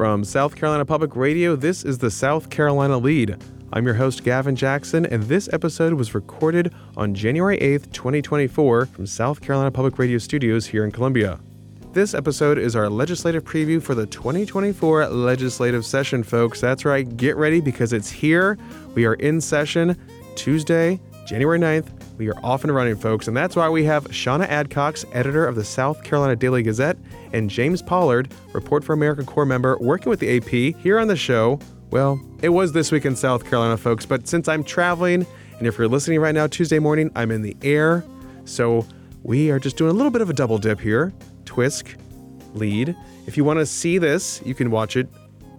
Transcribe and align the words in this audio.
From 0.00 0.24
South 0.24 0.56
Carolina 0.56 0.86
Public 0.86 1.14
Radio, 1.14 1.54
this 1.54 1.84
is 1.84 1.98
the 1.98 2.10
South 2.10 2.48
Carolina 2.48 2.98
Lede. 2.98 3.38
I'm 3.74 3.84
your 3.84 3.96
host, 3.96 4.24
Gavin 4.24 4.56
Jackson, 4.56 5.04
and 5.04 5.24
this 5.24 5.46
episode 5.52 5.92
was 5.92 6.14
recorded 6.14 6.72
on 6.96 7.14
January 7.14 7.58
8th, 7.58 7.92
2024, 7.92 8.86
from 8.86 9.06
South 9.06 9.42
Carolina 9.42 9.70
Public 9.70 9.98
Radio 9.98 10.16
Studios 10.16 10.64
here 10.64 10.86
in 10.86 10.90
Columbia. 10.90 11.38
This 11.92 12.14
episode 12.14 12.56
is 12.56 12.74
our 12.74 12.88
legislative 12.88 13.44
preview 13.44 13.82
for 13.82 13.94
the 13.94 14.06
2024 14.06 15.08
legislative 15.08 15.84
session, 15.84 16.22
folks. 16.22 16.62
That's 16.62 16.86
right, 16.86 17.18
get 17.18 17.36
ready 17.36 17.60
because 17.60 17.92
it's 17.92 18.08
here. 18.08 18.56
We 18.94 19.04
are 19.04 19.16
in 19.16 19.38
session 19.38 19.98
Tuesday, 20.34 20.98
January 21.26 21.58
9th. 21.58 21.99
We 22.20 22.28
are 22.28 22.38
off 22.44 22.64
and 22.64 22.74
running, 22.74 22.96
folks, 22.96 23.28
and 23.28 23.34
that's 23.34 23.56
why 23.56 23.70
we 23.70 23.82
have 23.84 24.04
Seanna 24.08 24.46
Adcox, 24.46 25.06
editor 25.14 25.46
of 25.46 25.54
the 25.54 25.64
South 25.64 26.04
Carolina 26.04 26.36
Daily 26.36 26.62
Gazette, 26.62 26.98
and 27.32 27.48
James 27.48 27.80
Pollard, 27.80 28.30
Report 28.52 28.84
for 28.84 28.92
America 28.92 29.24
Corps 29.24 29.46
member, 29.46 29.78
working 29.78 30.10
with 30.10 30.20
the 30.20 30.36
AP 30.36 30.78
here 30.82 30.98
on 30.98 31.08
the 31.08 31.16
show. 31.16 31.58
Well, 31.90 32.20
it 32.42 32.50
was 32.50 32.72
this 32.72 32.92
week 32.92 33.06
in 33.06 33.16
South 33.16 33.46
Carolina, 33.46 33.78
folks, 33.78 34.04
but 34.04 34.28
since 34.28 34.48
I'm 34.48 34.62
traveling, 34.62 35.26
and 35.56 35.66
if 35.66 35.78
you're 35.78 35.88
listening 35.88 36.20
right 36.20 36.34
now, 36.34 36.46
Tuesday 36.46 36.78
morning, 36.78 37.10
I'm 37.16 37.30
in 37.30 37.40
the 37.40 37.56
air. 37.62 38.04
So 38.44 38.86
we 39.22 39.50
are 39.50 39.58
just 39.58 39.78
doing 39.78 39.90
a 39.90 39.94
little 39.94 40.10
bit 40.10 40.20
of 40.20 40.28
a 40.28 40.34
double 40.34 40.58
dip 40.58 40.78
here. 40.78 41.14
Twisk, 41.46 41.96
lead. 42.52 42.94
If 43.26 43.38
you 43.38 43.44
want 43.44 43.60
to 43.60 43.66
see 43.66 43.96
this, 43.96 44.42
you 44.44 44.54
can 44.54 44.70
watch 44.70 44.94
it 44.94 45.08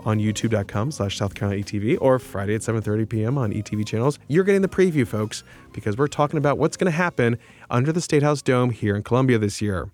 on 0.06 0.20
youtube.com 0.20 0.92
slash 0.92 1.18
South 1.18 1.36
Carolina 1.36 1.64
ETV 1.64 1.98
or 2.02 2.20
Friday 2.20 2.56
at 2.56 2.62
7.30 2.62 3.10
p.m. 3.10 3.38
on 3.38 3.52
ETV 3.52 3.86
channels. 3.86 4.20
You're 4.28 4.44
getting 4.44 4.62
the 4.62 4.68
preview, 4.68 5.08
folks, 5.08 5.44
because 5.74 5.98
we're 5.98 6.08
talking 6.08 6.38
about 6.38 6.58
what's 6.58 6.78
going 6.78 6.92
to 6.92 6.98
happen 6.98 7.38
under 7.70 7.92
the 7.92 8.02
State 8.02 8.24
House 8.24 8.42
Dome 8.42 8.72
here 8.72 8.96
in 8.96 9.04
Columbia 9.04 9.38
this 9.38 9.62
year. 9.62 9.90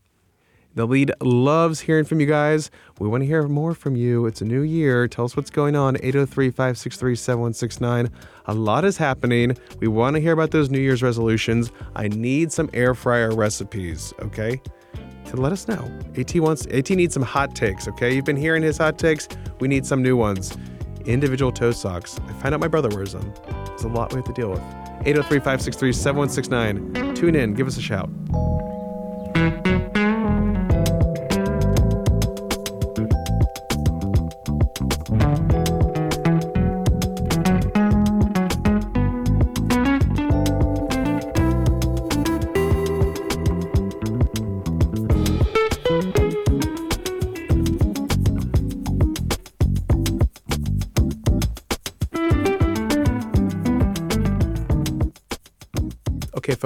The 0.77 0.85
Lede 0.85 1.11
loves 1.21 1.79
hearing 1.79 2.05
from 2.05 2.19
you 2.19 2.27
guys. 2.27 2.69
We 2.99 3.07
want 3.07 3.23
to 3.23 3.25
hear 3.25 3.47
more 3.47 3.73
from 3.73 3.95
you. 3.95 4.27
It's 4.27 4.41
a 4.41 4.45
new 4.45 4.61
year. 4.61 5.07
Tell 5.07 5.25
us 5.25 5.35
what's 5.35 5.49
going 5.49 5.75
on. 5.75 5.95
803 5.95 6.51
563 6.51 7.15
7169. 7.15 8.11
A 8.45 8.53
lot 8.53 8.85
is 8.85 8.97
happening. 8.97 9.57
We 9.79 9.87
want 9.87 10.17
to 10.17 10.21
hear 10.21 10.33
about 10.33 10.51
those 10.51 10.69
New 10.69 10.79
Year's 10.79 11.01
resolutions. 11.01 11.71
I 11.95 12.09
need 12.09 12.51
some 12.51 12.69
air 12.73 12.93
fryer 12.93 13.33
recipes, 13.33 14.13
okay? 14.21 14.61
Let 15.33 15.51
us 15.51 15.67
know. 15.67 15.91
AT 16.17 16.35
wants 16.35 16.65
AT 16.67 16.89
needs 16.89 17.13
some 17.13 17.23
hot 17.23 17.55
takes, 17.55 17.87
okay? 17.87 18.15
You've 18.15 18.25
been 18.25 18.37
hearing 18.37 18.63
his 18.63 18.77
hot 18.77 18.97
takes. 18.97 19.27
We 19.59 19.67
need 19.67 19.85
some 19.85 20.01
new 20.01 20.15
ones. 20.15 20.57
Individual 21.05 21.51
toe 21.51 21.71
socks. 21.71 22.19
I 22.27 22.33
find 22.41 22.53
out 22.53 22.59
my 22.59 22.67
brother 22.67 22.89
wears 22.89 23.13
them. 23.13 23.33
It's 23.73 23.83
a 23.83 23.87
lot 23.87 24.11
we 24.11 24.17
have 24.17 24.25
to 24.25 24.33
deal 24.33 24.49
with. 24.49 24.61
803 25.05 25.39
563 25.39 25.93
7169. 25.93 27.15
Tune 27.15 27.35
in, 27.35 27.53
give 27.53 27.67
us 27.67 27.77
a 27.77 27.81
shout. 27.81 28.09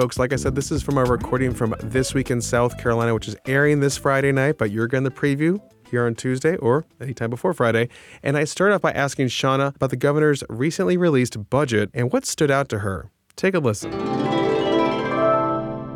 Folks, 0.02 0.18
like 0.18 0.32
I 0.32 0.36
said, 0.36 0.56
this 0.56 0.72
is 0.72 0.82
from 0.82 0.98
our 0.98 1.06
recording 1.06 1.54
from 1.54 1.76
This 1.78 2.12
Week 2.12 2.28
in 2.28 2.40
South 2.40 2.76
Carolina, 2.76 3.14
which 3.14 3.28
is 3.28 3.36
airing 3.46 3.78
this 3.78 3.96
Friday 3.96 4.32
night, 4.32 4.58
but 4.58 4.72
you're 4.72 4.88
getting 4.88 5.04
the 5.04 5.12
preview 5.12 5.60
here 5.88 6.06
on 6.06 6.16
Tuesday 6.16 6.56
or 6.56 6.84
anytime 7.00 7.30
before 7.30 7.54
Friday. 7.54 7.88
And 8.20 8.36
I 8.36 8.42
start 8.42 8.72
off 8.72 8.80
by 8.80 8.90
asking 8.90 9.28
Seanna 9.28 9.76
about 9.76 9.90
the 9.90 9.96
governor's 9.96 10.42
recently 10.48 10.96
released 10.96 11.48
budget 11.50 11.88
and 11.94 12.12
what 12.12 12.26
stood 12.26 12.50
out 12.50 12.68
to 12.70 12.80
her. 12.80 13.12
Take 13.36 13.54
a 13.54 13.60
listen. 13.60 13.92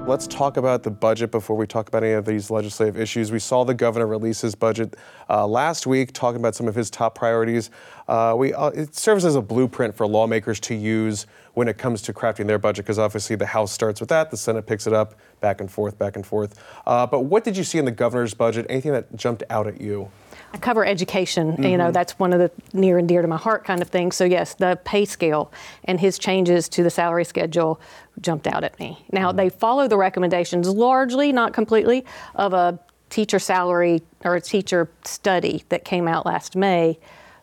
Let's 0.06 0.28
talk 0.28 0.56
about 0.56 0.84
the 0.84 0.92
budget 0.92 1.32
before 1.32 1.56
we 1.56 1.66
talk 1.66 1.88
about 1.88 2.04
any 2.04 2.12
of 2.12 2.26
these 2.26 2.48
legislative 2.48 2.96
issues. 2.96 3.32
We 3.32 3.40
saw 3.40 3.64
the 3.64 3.74
governor 3.74 4.06
release 4.06 4.40
his 4.40 4.54
budget 4.54 4.94
uh, 5.28 5.46
last 5.46 5.86
week, 5.86 6.12
talking 6.12 6.40
about 6.40 6.54
some 6.54 6.68
of 6.68 6.74
his 6.74 6.90
top 6.90 7.14
priorities. 7.14 7.70
Uh, 8.08 8.34
we, 8.36 8.52
uh, 8.52 8.68
it 8.68 8.94
serves 8.94 9.24
as 9.24 9.34
a 9.34 9.42
blueprint 9.42 9.94
for 9.94 10.06
lawmakers 10.06 10.60
to 10.60 10.74
use 10.74 11.26
when 11.54 11.68
it 11.68 11.78
comes 11.78 12.02
to 12.02 12.12
crafting 12.12 12.46
their 12.46 12.58
budget, 12.58 12.84
because 12.84 12.98
obviously 12.98 13.34
the 13.34 13.46
House 13.46 13.72
starts 13.72 13.98
with 14.00 14.10
that, 14.10 14.30
the 14.30 14.36
Senate 14.36 14.66
picks 14.66 14.86
it 14.86 14.92
up, 14.92 15.14
back 15.40 15.60
and 15.60 15.70
forth, 15.70 15.98
back 15.98 16.16
and 16.16 16.26
forth. 16.26 16.62
Uh, 16.86 17.06
but 17.06 17.20
what 17.20 17.44
did 17.44 17.56
you 17.56 17.64
see 17.64 17.78
in 17.78 17.84
the 17.84 17.90
governor's 17.90 18.34
budget? 18.34 18.66
Anything 18.68 18.92
that 18.92 19.16
jumped 19.16 19.42
out 19.50 19.66
at 19.66 19.80
you? 19.80 20.10
I 20.52 20.58
cover 20.58 20.84
education. 20.86 21.52
Mm-hmm. 21.52 21.64
You 21.64 21.76
know, 21.76 21.90
that's 21.90 22.18
one 22.18 22.32
of 22.32 22.38
the 22.38 22.50
near 22.72 22.98
and 22.98 23.08
dear 23.08 23.22
to 23.22 23.28
my 23.28 23.36
heart 23.36 23.64
kind 23.64 23.82
of 23.82 23.88
things. 23.88 24.16
So, 24.16 24.24
yes, 24.24 24.54
the 24.54 24.78
pay 24.84 25.04
scale 25.04 25.52
and 25.84 25.98
his 25.98 26.18
changes 26.18 26.68
to 26.70 26.82
the 26.82 26.90
salary 26.90 27.24
schedule 27.24 27.80
jumped 28.20 28.46
out 28.46 28.62
at 28.64 28.78
me. 28.78 29.04
Now, 29.12 29.28
mm-hmm. 29.28 29.36
they 29.36 29.48
follow 29.48 29.88
the 29.88 29.96
recommendations 29.96 30.68
largely, 30.68 31.32
not 31.32 31.52
completely, 31.52 32.04
of 32.34 32.52
a 32.52 32.78
teacher 33.16 33.38
salary 33.38 34.02
or 34.24 34.36
a 34.36 34.40
teacher 34.42 34.90
study 35.04 35.64
that 35.70 35.86
came 35.86 36.06
out 36.06 36.26
last 36.26 36.54
May, 36.54 36.98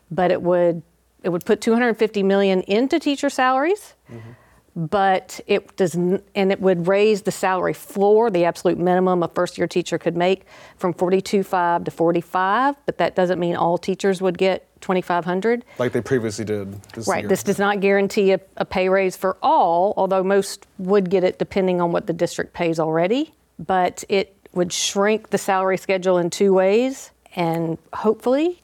but 0.08 0.30
it 0.30 0.40
would 0.40 0.82
it 1.24 1.30
would 1.30 1.44
put 1.44 1.60
250 1.60 2.22
million 2.22 2.60
into 2.62 3.00
teacher 3.00 3.28
salaries. 3.28 3.94
Mm-hmm 4.10 4.32
but 4.76 5.40
it 5.46 5.76
does 5.76 5.94
and 5.94 6.20
it 6.34 6.60
would 6.60 6.88
raise 6.88 7.22
the 7.22 7.30
salary 7.30 7.72
floor 7.72 8.28
the 8.28 8.44
absolute 8.44 8.76
minimum 8.76 9.22
a 9.22 9.28
first 9.28 9.56
year 9.56 9.68
teacher 9.68 9.98
could 9.98 10.16
make 10.16 10.46
from 10.76 10.92
42.5 10.92 11.84
to 11.84 11.90
45 11.92 12.74
but 12.84 12.98
that 12.98 13.14
doesn't 13.14 13.38
mean 13.38 13.54
all 13.54 13.78
teachers 13.78 14.20
would 14.20 14.36
get 14.36 14.66
2500 14.80 15.64
like 15.78 15.92
they 15.92 16.00
previously 16.00 16.44
did 16.44 16.72
this 16.92 17.06
right 17.06 17.20
year. 17.20 17.28
this 17.28 17.44
does 17.44 17.60
not 17.60 17.78
guarantee 17.78 18.32
a, 18.32 18.40
a 18.56 18.64
pay 18.64 18.88
raise 18.88 19.16
for 19.16 19.36
all 19.42 19.94
although 19.96 20.24
most 20.24 20.66
would 20.78 21.08
get 21.08 21.22
it 21.22 21.38
depending 21.38 21.80
on 21.80 21.92
what 21.92 22.08
the 22.08 22.12
district 22.12 22.52
pays 22.52 22.80
already 22.80 23.32
but 23.60 24.02
it 24.08 24.43
would 24.54 24.72
shrink 24.72 25.30
the 25.30 25.38
salary 25.38 25.76
schedule 25.76 26.18
in 26.18 26.30
two 26.30 26.52
ways 26.52 27.10
and 27.36 27.78
hopefully 27.92 28.62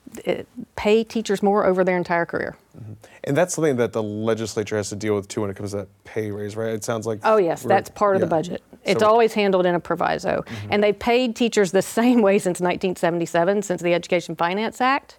pay 0.76 1.04
teachers 1.04 1.42
more 1.42 1.66
over 1.66 1.84
their 1.84 1.96
entire 1.96 2.26
career. 2.26 2.56
Mm-hmm. 2.76 2.92
And 3.24 3.36
that's 3.36 3.54
something 3.54 3.76
that 3.76 3.92
the 3.92 4.02
legislature 4.02 4.76
has 4.76 4.88
to 4.90 4.96
deal 4.96 5.14
with 5.14 5.28
too 5.28 5.42
when 5.42 5.50
it 5.50 5.56
comes 5.56 5.72
to 5.72 5.78
that 5.78 6.04
pay 6.04 6.30
raise, 6.30 6.56
right? 6.56 6.72
It 6.72 6.84
sounds 6.84 7.06
like. 7.06 7.20
Oh, 7.24 7.36
yes, 7.36 7.62
that's 7.62 7.90
part 7.90 8.16
of 8.16 8.20
yeah. 8.20 8.26
the 8.26 8.30
budget. 8.30 8.62
It's 8.84 9.00
so, 9.00 9.06
always 9.06 9.34
handled 9.34 9.66
in 9.66 9.74
a 9.74 9.80
proviso. 9.80 10.42
Mm-hmm. 10.46 10.68
And 10.70 10.82
they 10.82 10.92
paid 10.92 11.36
teachers 11.36 11.72
the 11.72 11.82
same 12.00 12.22
way 12.22 12.38
since 12.38 12.60
1977, 12.60 13.62
since 13.62 13.82
the 13.82 13.94
Education 13.94 14.36
Finance 14.36 14.80
Act. 14.80 15.18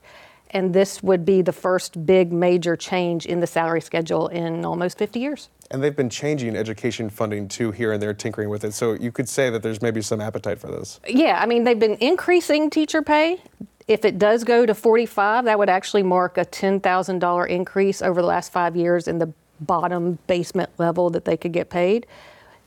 And 0.54 0.74
this 0.74 1.02
would 1.02 1.26
be 1.26 1.42
the 1.42 1.54
first 1.54 2.06
big 2.06 2.34
major 2.34 2.76
change 2.76 3.26
in 3.26 3.40
the 3.40 3.48
salary 3.48 3.82
schedule 3.82 4.28
in 4.28 4.66
almost 4.66 4.98
50 4.98 5.20
years. 5.20 5.50
And 5.72 5.82
they've 5.82 5.96
been 5.96 6.10
changing 6.10 6.56
education 6.56 7.10
funding 7.10 7.48
too 7.48 7.72
here 7.72 7.94
and 7.94 8.04
there, 8.04 8.14
tinkering 8.14 8.50
with 8.50 8.66
it. 8.66 8.74
So 8.74 8.94
you 8.94 9.12
could 9.12 9.30
say 9.30 9.50
that 9.50 9.64
there's 9.64 9.82
maybe 9.82 10.02
some 10.02 10.20
appetite 10.20 10.60
for 10.60 10.68
this. 10.68 11.00
Yeah, 11.08 11.40
I 11.42 11.46
mean, 11.46 11.64
they've 11.64 11.80
been 11.80 11.96
increasing 11.96 12.70
teacher 12.70 13.02
pay. 13.02 13.42
If 13.88 14.04
it 14.04 14.20
does 14.20 14.44
go 14.44 14.66
to 14.66 14.76
45, 14.76 15.46
that 15.46 15.58
would 15.58 15.70
actually 15.70 16.04
mark 16.04 16.38
a 16.38 16.46
$10,000 16.46 17.50
increase 17.50 18.02
over 18.02 18.22
the 18.22 18.28
last 18.28 18.52
five 18.52 18.76
years 18.76 19.08
in 19.08 19.20
the 19.20 19.34
bottom 19.62 20.18
basement 20.28 20.70
level 20.78 21.10
that 21.12 21.24
they 21.24 21.38
could 21.38 21.54
get 21.54 21.70
paid. 21.70 22.06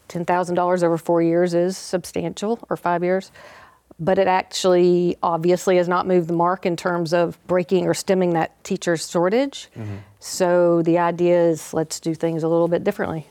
$10,000 0.09 0.83
over 0.83 0.99
four 0.99 1.23
years 1.23 1.55
is 1.55 1.77
substantial, 1.77 2.59
or 2.71 2.77
five 2.77 3.03
years. 3.03 3.31
But 4.01 4.19
it 4.19 4.27
actually 4.27 5.17
obviously 5.23 5.77
has 5.77 5.89
not 5.89 6.07
moved 6.07 6.29
the 6.29 6.35
mark 6.35 6.67
in 6.67 6.77
terms 6.77 7.13
of 7.13 7.39
breaking 7.47 7.87
or 7.87 7.95
stemming 7.95 8.31
that 8.31 8.63
teacher 8.65 8.97
shortage. 8.97 9.69
Mm-hmm. 9.77 9.97
So 10.27 10.81
the 10.81 10.97
idea 10.97 11.39
is 11.39 11.75
let's 11.75 12.01
do 12.01 12.15
things 12.15 12.45
a 12.45 12.49
little 12.49 12.67
bit 12.67 12.83
differently. 12.83 13.27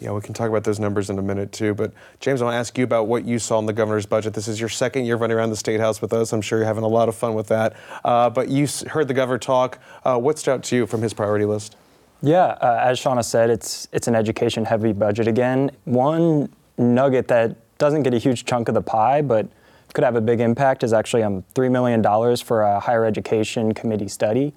Yeah, 0.00 0.12
we 0.12 0.22
can 0.22 0.32
talk 0.32 0.48
about 0.48 0.64
those 0.64 0.80
numbers 0.80 1.10
in 1.10 1.18
a 1.18 1.22
minute 1.22 1.52
too. 1.52 1.74
But 1.74 1.92
James, 2.20 2.40
I 2.40 2.46
want 2.46 2.54
to 2.54 2.58
ask 2.58 2.78
you 2.78 2.84
about 2.84 3.06
what 3.06 3.26
you 3.26 3.38
saw 3.38 3.58
in 3.58 3.66
the 3.66 3.74
governor's 3.74 4.06
budget. 4.06 4.32
This 4.32 4.48
is 4.48 4.58
your 4.58 4.70
second 4.70 5.04
year 5.04 5.16
running 5.16 5.36
around 5.36 5.50
the 5.50 5.56
state 5.56 5.78
house 5.78 6.00
with 6.00 6.14
us. 6.14 6.32
I'm 6.32 6.40
sure 6.40 6.58
you're 6.58 6.66
having 6.66 6.84
a 6.84 6.88
lot 6.88 7.10
of 7.10 7.14
fun 7.14 7.34
with 7.34 7.48
that. 7.48 7.76
Uh, 8.02 8.30
but 8.30 8.48
you 8.48 8.66
heard 8.88 9.08
the 9.08 9.14
governor 9.14 9.36
talk. 9.36 9.78
Uh, 10.04 10.16
what 10.16 10.38
stood 10.38 10.52
out 10.52 10.62
to 10.64 10.76
you 10.76 10.86
from 10.86 11.02
his 11.02 11.12
priority 11.12 11.44
list? 11.44 11.76
Yeah, 12.22 12.56
uh, 12.62 12.80
as 12.82 12.98
Seanna 12.98 13.22
said, 13.22 13.50
it's 13.50 13.86
it's 13.92 14.08
an 14.08 14.14
education-heavy 14.14 14.94
budget 14.94 15.28
again. 15.28 15.70
One 15.84 16.48
nugget 16.78 17.28
that 17.28 17.56
doesn't 17.76 18.04
get 18.04 18.14
a 18.14 18.18
huge 18.18 18.46
chunk 18.46 18.68
of 18.68 18.74
the 18.74 18.80
pie, 18.80 19.20
but 19.20 19.48
could 19.92 20.04
have 20.04 20.16
a 20.16 20.20
big 20.22 20.40
impact 20.40 20.82
is 20.82 20.94
actually 20.94 21.24
um, 21.24 21.44
$3 21.54 21.70
million 21.70 22.02
for 22.38 22.62
a 22.62 22.80
higher 22.80 23.04
education 23.04 23.74
committee 23.74 24.08
study. 24.08 24.54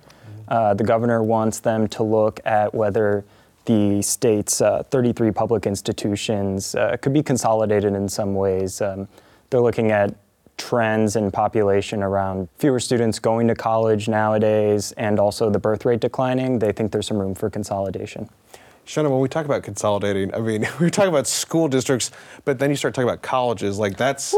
Uh, 0.51 0.73
the 0.73 0.83
governor 0.83 1.23
wants 1.23 1.61
them 1.61 1.87
to 1.87 2.03
look 2.03 2.41
at 2.43 2.73
whether 2.73 3.23
the 3.63 4.01
state's 4.01 4.59
uh, 4.59 4.83
33 4.83 5.31
public 5.31 5.65
institutions 5.65 6.75
uh, 6.75 6.97
could 7.01 7.13
be 7.13 7.23
consolidated 7.23 7.93
in 7.93 8.09
some 8.09 8.35
ways. 8.35 8.81
Um, 8.81 9.07
they're 9.49 9.61
looking 9.61 9.91
at 9.91 10.13
trends 10.57 11.15
in 11.15 11.31
population 11.31 12.03
around 12.03 12.49
fewer 12.57 12.81
students 12.81 13.17
going 13.17 13.47
to 13.47 13.55
college 13.55 14.09
nowadays 14.09 14.91
and 14.97 15.19
also 15.19 15.49
the 15.49 15.57
birth 15.57 15.85
rate 15.85 16.01
declining. 16.01 16.59
They 16.59 16.73
think 16.73 16.91
there's 16.91 17.07
some 17.07 17.17
room 17.17 17.33
for 17.33 17.49
consolidation. 17.49 18.27
Seanna, 18.85 19.09
when 19.09 19.21
we 19.21 19.29
talk 19.29 19.45
about 19.45 19.63
consolidating, 19.63 20.35
I 20.35 20.39
mean, 20.39 20.67
we're 20.81 20.89
talking 20.89 21.07
about 21.13 21.27
school 21.27 21.69
districts, 21.69 22.11
but 22.43 22.59
then 22.59 22.69
you 22.69 22.75
start 22.75 22.93
talking 22.93 23.07
about 23.07 23.21
colleges. 23.21 23.79
Like 23.79 23.95
that's. 23.95 24.35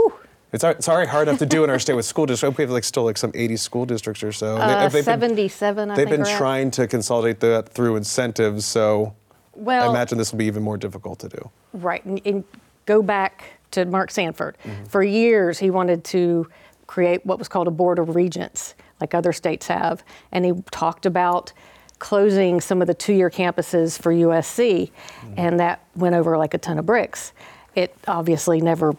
It's, 0.53 0.63
it's 0.63 0.87
already 0.87 1.09
hard 1.09 1.27
enough 1.27 1.39
to 1.39 1.45
do 1.47 1.63
in 1.63 1.69
our 1.71 1.79
state 1.79 1.95
with 1.95 2.05
school 2.05 2.27
districts. 2.27 2.57
We 2.57 2.63
have 2.63 2.71
like 2.71 2.83
still 2.83 3.03
like 3.03 3.17
some 3.17 3.31
80 3.33 3.57
school 3.57 3.85
districts 3.85 4.23
or 4.23 4.31
so. 4.31 4.55
Uh, 4.57 4.83
They've 4.83 4.91
been- 4.93 5.03
77, 5.03 5.89
I 5.91 5.95
They've 5.95 6.07
been 6.07 6.21
we're 6.21 6.27
at. 6.27 6.37
trying 6.37 6.71
to 6.71 6.87
consolidate 6.87 7.39
that 7.39 7.69
through 7.69 7.95
incentives, 7.95 8.63
so 8.65 9.15
I 9.57 9.89
imagine 9.89 10.17
this 10.19 10.31
will 10.31 10.37
be 10.37 10.45
even 10.45 10.61
more 10.63 10.77
difficult 10.77 11.19
to 11.19 11.29
do. 11.29 11.49
Right. 11.73 12.05
And, 12.05 12.21
and 12.25 12.43
go 12.85 13.01
back 13.01 13.43
to 13.71 13.85
Mark 13.85 14.11
Sanford. 14.11 14.57
Mm-hmm. 14.63 14.85
For 14.85 15.03
years, 15.03 15.57
he 15.57 15.71
wanted 15.71 16.03
to 16.05 16.47
create 16.85 17.25
what 17.25 17.39
was 17.39 17.47
called 17.47 17.67
a 17.67 17.71
board 17.71 17.97
of 17.97 18.15
regents, 18.15 18.75
like 19.01 19.15
other 19.15 19.33
states 19.33 19.67
have. 19.67 20.03
And 20.31 20.45
he 20.45 20.53
talked 20.69 21.07
about 21.07 21.51
closing 21.97 22.61
some 22.61 22.81
of 22.81 22.87
the 22.87 22.93
two 22.93 23.13
year 23.13 23.29
campuses 23.31 23.99
for 23.99 24.13
USC. 24.13 24.91
Mm-hmm. 24.91 25.33
And 25.37 25.59
that 25.59 25.83
went 25.95 26.13
over 26.15 26.37
like 26.37 26.53
a 26.53 26.59
ton 26.59 26.77
of 26.77 26.85
bricks. 26.85 27.31
It 27.73 27.95
obviously 28.07 28.61
never 28.61 28.95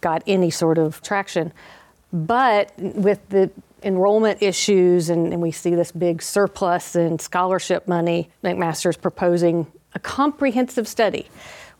got 0.00 0.22
any 0.26 0.50
sort 0.50 0.78
of 0.78 1.02
traction. 1.02 1.52
But 2.12 2.72
with 2.78 3.26
the 3.28 3.50
enrollment 3.82 4.42
issues, 4.42 5.08
and, 5.10 5.32
and 5.32 5.40
we 5.40 5.50
see 5.52 5.74
this 5.74 5.92
big 5.92 6.22
surplus 6.22 6.96
in 6.96 7.18
scholarship 7.18 7.86
money, 7.88 8.30
McMaster's 8.44 8.96
proposing 8.96 9.66
a 9.94 9.98
comprehensive 9.98 10.86
study, 10.88 11.28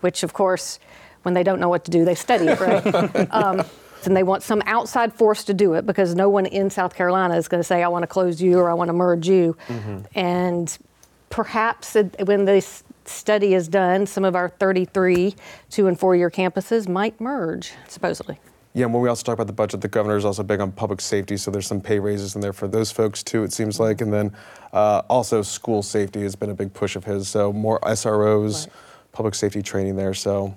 which, 0.01 0.23
of 0.23 0.33
course, 0.33 0.79
when 1.23 1.35
they 1.35 1.43
don't 1.43 1.61
know 1.61 1.69
what 1.69 1.85
to 1.85 1.91
do, 1.91 2.05
they 2.05 2.15
study 2.15 2.47
it, 2.47 2.61
right? 2.61 3.29
um, 3.33 3.63
and 4.05 4.17
they 4.17 4.23
want 4.23 4.43
some 4.43 4.63
outside 4.65 5.13
force 5.13 5.45
to 5.45 5.53
do 5.53 5.75
it 5.75 5.85
because 5.85 6.15
no 6.15 6.31
one 6.31 6.47
in 6.47 6.71
South 6.71 6.95
Carolina 6.95 7.37
is 7.37 7.49
going 7.49 7.61
to 7.61 7.65
say, 7.65 7.83
I 7.83 7.89
want 7.89 8.03
to 8.05 8.07
close 8.07 8.41
you 8.41 8.59
or 8.59 8.71
I 8.71 8.75
want 8.75 8.89
to 8.89 8.95
merge 8.95 9.29
you. 9.29 9.57
And 10.15 10.77
perhaps 11.29 11.97
it- 11.97 12.17
when 12.27 12.47
this 12.47 12.83
study 13.11 13.55
is 13.55 13.69
done, 13.69 14.07
some 14.07 14.25
of 14.25 14.35
our 14.37 14.49
33 14.49 15.35
two 15.69 15.87
and 15.89 15.99
four 15.99 16.17
year 16.17 16.31
campuses 16.31 16.89
might 16.89 17.21
merge, 17.21 17.73
supposedly. 17.89 18.39
Yeah, 18.73 18.85
and 18.85 18.95
when 18.95 19.03
we 19.03 19.09
also 19.09 19.25
talk 19.25 19.35
about 19.35 19.49
the 19.49 19.53
budget, 19.53 19.81
the 19.81 19.89
governor 19.89 20.17
is 20.17 20.25
also 20.25 20.45
big 20.45 20.61
on 20.61 20.71
public 20.71 21.01
safety, 21.01 21.37
so 21.37 21.51
there's 21.51 21.67
some 21.67 21.81
pay 21.81 21.99
raises 21.99 22.37
in 22.37 22.41
there 22.41 22.53
for 22.53 22.69
those 22.69 22.93
folks 22.93 23.23
too, 23.23 23.43
it 23.43 23.53
seems 23.53 23.81
like. 23.81 24.01
And 24.01 24.13
then 24.13 24.33
uh, 24.73 25.03
also 25.11 25.43
school 25.43 25.83
safety 25.83 26.23
has 26.23 26.37
been 26.37 26.51
a 26.51 26.55
big 26.55 26.73
push 26.73 26.95
of 26.95 27.05
his, 27.05 27.29
so 27.29 27.53
more 27.53 27.81
SROs, 27.81 28.67
Right. 28.67 28.75
public 29.11 29.35
safety 29.35 29.61
training 29.61 29.97
there. 29.97 30.15
So 30.15 30.55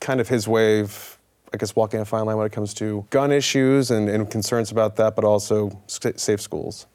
kind 0.00 0.18
of 0.18 0.28
his 0.28 0.48
way 0.48 0.80
of, 0.80 1.18
I 1.52 1.58
guess, 1.58 1.76
walking 1.76 2.00
a 2.00 2.06
fine 2.06 2.24
line 2.24 2.38
when 2.38 2.46
it 2.46 2.52
comes 2.52 2.72
to 2.74 3.06
gun 3.10 3.30
issues 3.30 3.90
and, 3.90 4.08
and 4.08 4.30
concerns 4.30 4.72
about 4.72 4.96
that, 4.96 5.14
but 5.14 5.24
also 5.24 5.78
safe 5.86 6.40
schools. 6.40 6.86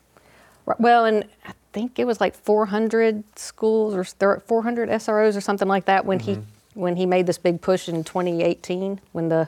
Right, 0.66 0.80
Well, 0.80 1.06
and 1.06 1.26
think 1.78 2.00
it 2.00 2.06
was 2.08 2.20
like 2.20 2.36
400 2.36 3.24
schools 3.38 3.94
or 3.94 4.04
400 4.04 4.90
SROs 4.90 5.38
or 5.38 5.42
something 5.42 5.68
like 5.68 5.86
that 5.86 6.06
when 6.06 6.20
he 6.20 6.40
when 6.74 6.96
he 6.96 7.06
made 7.06 7.26
this 7.26 7.38
big 7.40 7.60
push 7.62 7.88
in 7.90 8.04
2018 8.04 9.00
when 9.12 9.30
the 9.30 9.48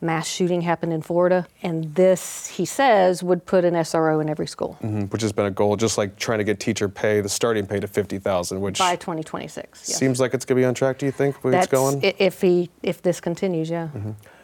mass 0.00 0.28
shooting 0.28 0.60
happened 0.62 0.92
in 0.92 1.02
Florida. 1.02 1.46
And 1.62 1.94
this, 1.96 2.46
he 2.46 2.64
says, 2.64 3.22
would 3.22 3.46
put 3.46 3.64
an 3.64 3.74
SRO 3.74 4.20
in 4.20 4.28
every 4.28 4.46
school 4.46 4.76
Mhm, 4.82 5.10
Which 5.12 5.22
has 5.22 5.32
been 5.32 5.46
a 5.46 5.50
goal, 5.50 5.76
just 5.76 5.98
like 5.98 6.16
trying 6.16 6.38
to 6.38 6.44
get 6.44 6.60
teacher 6.60 6.88
pay, 6.88 7.20
the 7.20 7.28
starting 7.28 7.66
pay 7.66 7.80
to 7.80 7.86
50,000, 7.88 8.60
which 8.60 8.78
by 8.78 8.94
2026. 8.96 9.88
yes. 9.88 9.98
seems 9.98 10.20
like 10.20 10.34
it's 10.34 10.44
going 10.44 10.56
to 10.56 10.60
be 10.62 10.64
on 10.64 10.74
track, 10.74 10.98
do 10.98 11.06
you 11.06 11.12
think, 11.12 11.42
where 11.42 11.50
That's 11.52 11.64
it's 11.66 11.72
going? 11.72 12.00
if 12.02 12.40
he 12.40 12.70
if 12.82 13.02
this 13.02 13.20
continues, 13.20 13.70
yeah. 13.70 13.88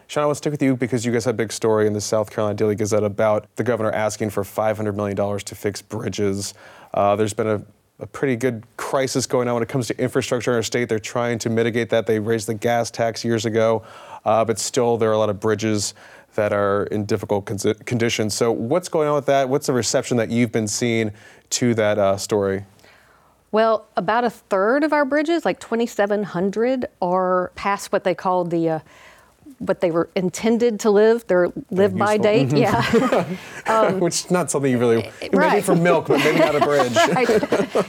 Sean, 0.07 0.23
I 0.23 0.25
want 0.27 0.35
to 0.35 0.37
stick 0.37 0.51
with 0.51 0.61
you 0.61 0.75
because 0.75 1.03
you 1.05 1.11
guys 1.11 1.25
had 1.25 1.33
a 1.35 1.37
big 1.37 1.51
story 1.51 1.87
in 1.87 1.93
the 1.93 2.01
South 2.01 2.29
Carolina 2.31 2.55
Daily 2.55 2.75
Gazette 2.75 3.03
about 3.03 3.47
the 3.55 3.63
governor 3.63 3.91
asking 3.91 4.29
for 4.29 4.43
$500 4.43 4.93
million 4.93 5.17
to 5.39 5.55
fix 5.55 5.81
bridges. 5.81 6.53
Uh, 6.95 7.15
there's 7.15 7.33
been 7.33 7.47
a, 7.47 7.61
a 7.99 8.07
pretty 8.07 8.37
good 8.37 8.63
crisis 8.77 9.27
going 9.27 9.49
on 9.49 9.53
when 9.53 9.63
it 9.63 9.69
comes 9.69 9.87
to 9.87 9.99
infrastructure 10.01 10.51
in 10.51 10.55
our 10.55 10.63
state. 10.63 10.87
They're 10.87 10.97
trying 10.97 11.37
to 11.39 11.49
mitigate 11.49 11.89
that. 11.89 12.07
They 12.07 12.19
raised 12.19 12.47
the 12.47 12.53
gas 12.53 12.89
tax 12.89 13.23
years 13.25 13.45
ago, 13.45 13.83
uh, 14.23 14.45
but 14.45 14.57
still 14.57 14.97
there 14.97 15.09
are 15.09 15.13
a 15.13 15.17
lot 15.17 15.29
of 15.29 15.39
bridges 15.39 15.93
that 16.35 16.53
are 16.53 16.85
in 16.85 17.05
difficult 17.05 17.45
con- 17.45 17.57
conditions. 17.85 18.33
So, 18.33 18.51
what's 18.51 18.89
going 18.89 19.09
on 19.09 19.15
with 19.15 19.25
that? 19.25 19.49
What's 19.49 19.67
the 19.67 19.73
reception 19.73 20.17
that 20.17 20.29
you've 20.29 20.51
been 20.51 20.67
seeing 20.67 21.11
to 21.51 21.73
that 21.75 21.99
uh, 21.99 22.17
story? 22.17 22.65
Well, 23.51 23.87
about 23.95 24.23
a 24.23 24.29
third 24.29 24.83
of 24.83 24.91
our 24.91 25.05
bridges, 25.05 25.45
like 25.45 25.59
2,700, 25.59 26.87
are 27.01 27.51
past 27.55 27.91
what 27.91 28.03
they 28.03 28.15
call 28.15 28.43
the 28.43 28.69
uh, 28.69 28.79
what 29.59 29.81
they 29.81 29.91
were 29.91 30.09
intended 30.15 30.79
to 30.81 30.91
live, 30.91 31.25
their 31.27 31.51
live 31.71 31.95
by 31.97 32.17
date. 32.17 32.51
Yeah. 32.51 32.81
Mm-hmm. 32.81 33.35
Um, 33.67 33.99
Which 33.99 34.25
is 34.25 34.31
not 34.31 34.51
something 34.51 34.71
you 34.71 34.77
really, 34.77 35.05
eh, 35.05 35.07
eh, 35.07 35.11
maybe 35.21 35.37
right. 35.37 35.63
for 35.63 35.75
milk, 35.75 36.07
but 36.07 36.19
maybe 36.19 36.37
not 36.37 36.55
a 36.55 36.59
bridge. 36.59 36.95
right. 36.95 37.29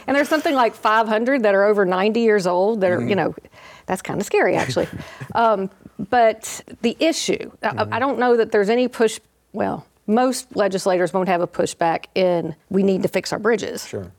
And 0.07 0.17
there's 0.17 0.29
something 0.29 0.55
like 0.55 0.75
500 0.75 1.43
that 1.43 1.55
are 1.55 1.65
over 1.65 1.85
90 1.85 2.21
years 2.21 2.47
old 2.47 2.81
that 2.81 2.91
are, 2.91 2.99
mm-hmm. 2.99 3.11
you 3.11 3.15
know, 3.15 3.35
that's 3.85 4.01
kind 4.01 4.19
of 4.19 4.27
scary 4.27 4.57
actually. 4.57 4.89
um, 5.35 5.69
but 5.99 6.63
the 6.81 6.97
issue, 6.99 7.51
I, 7.63 7.69
I 7.69 7.73
mm-hmm. 7.73 7.99
don't 7.99 8.19
know 8.19 8.39
that 8.39 8.53
there's 8.53 8.71
any 8.71 8.89
push, 8.89 9.21
well, 9.53 9.87
most 10.07 10.57
legislators 10.57 11.13
won't 11.13 11.29
have 11.29 11.43
a 11.43 11.47
pushback 11.47 12.07
in 12.15 12.55
we 12.71 12.83
need 12.83 13.03
to 13.03 13.09
fix 13.09 13.35
our 13.35 13.39
bridges. 13.39 13.87
Sure. 13.87 14.11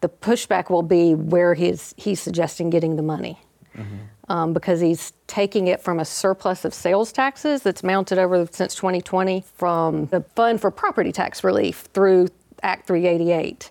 The 0.00 0.08
pushback 0.08 0.70
will 0.70 0.82
be 0.82 1.14
where 1.14 1.54
he's, 1.54 1.94
he's 1.96 2.20
suggesting 2.20 2.68
getting 2.70 2.96
the 2.96 3.02
money. 3.02 3.38
Um, 4.28 4.52
because 4.52 4.80
he's 4.80 5.12
taking 5.28 5.68
it 5.68 5.80
from 5.80 6.00
a 6.00 6.04
surplus 6.04 6.64
of 6.64 6.74
sales 6.74 7.12
taxes 7.12 7.62
that's 7.62 7.84
mounted 7.84 8.18
over 8.18 8.44
since 8.50 8.74
2020 8.74 9.44
from 9.54 10.06
the 10.06 10.22
Fund 10.34 10.60
for 10.60 10.72
Property 10.72 11.12
Tax 11.12 11.44
Relief 11.44 11.88
through 11.94 12.28
Act 12.62 12.88
388 12.88 13.70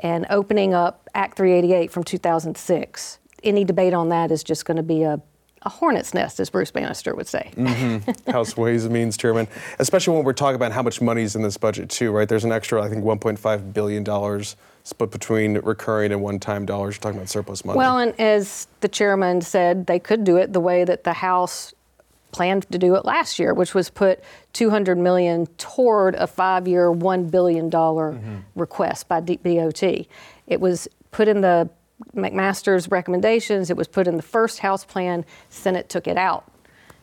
and 0.00 0.26
opening 0.30 0.74
up 0.74 1.08
Act 1.14 1.36
388 1.36 1.90
from 1.90 2.04
2006. 2.04 3.18
Any 3.44 3.64
debate 3.64 3.94
on 3.94 4.08
that 4.10 4.30
is 4.30 4.42
just 4.42 4.64
going 4.64 4.76
to 4.76 4.82
be 4.82 5.02
a, 5.02 5.20
a 5.62 5.68
hornet's 5.68 6.12
nest, 6.14 6.40
as 6.40 6.50
Bruce 6.50 6.70
Bannister 6.70 7.14
would 7.14 7.28
say. 7.28 7.52
House 8.26 8.56
Ways 8.56 8.84
and 8.84 8.92
Means 8.92 9.16
Chairman, 9.16 9.46
especially 9.78 10.16
when 10.16 10.24
we're 10.24 10.32
talking 10.32 10.56
about 10.56 10.72
how 10.72 10.82
much 10.82 11.00
money's 11.00 11.36
in 11.36 11.42
this 11.42 11.56
budget 11.56 11.88
too, 11.88 12.10
right? 12.10 12.28
There's 12.28 12.44
an 12.44 12.52
extra, 12.52 12.82
I 12.82 12.88
think, 12.88 13.04
1.5 13.04 13.72
billion 13.72 14.04
dollars 14.04 14.56
split 14.84 15.10
between 15.10 15.58
recurring 15.58 16.12
and 16.12 16.22
one-time 16.22 16.66
dollars. 16.66 16.96
You're 16.96 17.02
talking 17.02 17.18
about 17.18 17.28
surplus 17.28 17.64
money. 17.64 17.76
Well, 17.76 17.98
and 17.98 18.18
as 18.20 18.66
the 18.80 18.88
chairman 18.88 19.40
said, 19.40 19.86
they 19.86 19.98
could 19.98 20.24
do 20.24 20.36
it 20.36 20.52
the 20.52 20.60
way 20.60 20.84
that 20.84 21.04
the 21.04 21.12
House 21.12 21.72
planned 22.32 22.68
to 22.70 22.78
do 22.78 22.94
it 22.96 23.04
last 23.04 23.38
year, 23.38 23.54
which 23.54 23.74
was 23.74 23.90
put 23.90 24.20
200 24.54 24.96
million 24.98 25.46
toward 25.58 26.14
a 26.14 26.26
five-year, 26.26 26.90
one 26.90 27.28
billion 27.28 27.68
dollar 27.68 28.12
mm-hmm. 28.12 28.36
request 28.56 29.06
by 29.06 29.20
DOT. 29.20 29.82
It 30.46 30.60
was 30.60 30.88
put 31.10 31.28
in 31.28 31.42
the 31.42 31.68
McMaster's 32.16 32.90
recommendations. 32.90 33.70
It 33.70 33.76
was 33.76 33.86
put 33.86 34.08
in 34.08 34.16
the 34.16 34.22
first 34.22 34.58
House 34.60 34.84
plan. 34.84 35.24
Senate 35.50 35.88
took 35.88 36.08
it 36.08 36.16
out, 36.16 36.50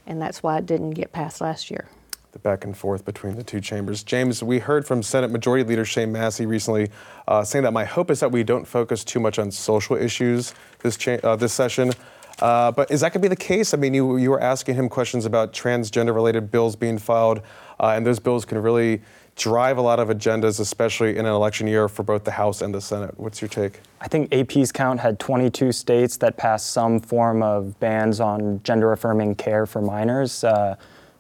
and 0.06 0.22
that's 0.22 0.44
why 0.44 0.58
it 0.58 0.66
didn't 0.66 0.92
get 0.92 1.14
passed 1.14 1.42
last 1.42 1.72
year. 1.72 1.88
The 2.32 2.40
back 2.40 2.64
and 2.64 2.78
forth 2.78 3.06
between 3.06 3.36
the 3.36 3.44
two 3.44 3.60
chambers. 3.60 4.04
James, 4.04 4.44
we 4.44 4.60
heard 4.60 4.86
from 4.86 5.02
Senate 5.02 5.32
Majority 5.32 5.64
Leader 5.64 5.86
Shane 5.86 6.12
Massey 6.12 6.46
recently 6.46 6.90
uh, 7.28 7.44
saying 7.44 7.64
that 7.64 7.74
my 7.74 7.86
hope 7.86 8.12
is 8.12 8.20
that 8.20 8.32
we 8.32 8.44
don't 8.44 8.66
focus 8.66 9.04
too 9.04 9.20
much 9.20 9.40
on 9.40 9.52
social 9.52 9.96
issues 9.96 10.54
this 10.80 10.96
cha- 10.96 11.20
uh, 11.24 11.36
this 11.36 11.54
session. 11.54 11.92
Uh, 12.40 12.72
but 12.72 12.90
is 12.90 13.02
that 13.02 13.12
going 13.12 13.22
to 13.22 13.26
be 13.26 13.28
the 13.28 13.36
case? 13.36 13.74
I 13.74 13.78
mean, 13.78 13.94
you, 13.94 14.18
you 14.18 14.30
were 14.30 14.42
asking 14.42 14.76
him 14.76 14.88
questions 14.88 15.26
about 15.26 15.52
transgender 15.52 16.14
related 16.14 16.52
bills 16.52 16.76
being 16.76 16.98
filed, 16.98 17.42
uh, 17.80 17.94
and 17.96 18.06
those 18.06 18.20
bills 18.20 18.46
can 18.46 18.62
really 18.62 19.02
drive 19.36 19.78
a 19.78 19.82
lot 19.82 20.00
of 20.00 20.10
agendas, 20.10 20.60
especially 20.60 21.18
in 21.18 21.26
an 21.26 21.32
election 21.32 21.66
year 21.66 21.88
for 21.88 22.04
both 22.04 22.26
the 22.26 22.32
House 22.32 22.62
and 22.62 22.74
the 22.74 22.82
Senate. 22.82 23.18
What's 23.18 23.42
your 23.42 23.50
take? 23.50 23.80
I 24.02 24.08
think 24.08 24.34
AP's 24.34 24.72
count 24.72 25.00
had 25.00 25.20
22 25.20 25.72
states 25.72 26.18
that 26.18 26.38
passed 26.38 26.72
some 26.72 27.00
form 27.00 27.42
of 27.42 27.80
bans 27.80 28.20
on 28.20 28.62
gender 28.64 28.92
affirming 28.92 29.36
care 29.36 29.66
for 29.66 29.82
minors, 29.82 30.44
uh, 30.44 30.76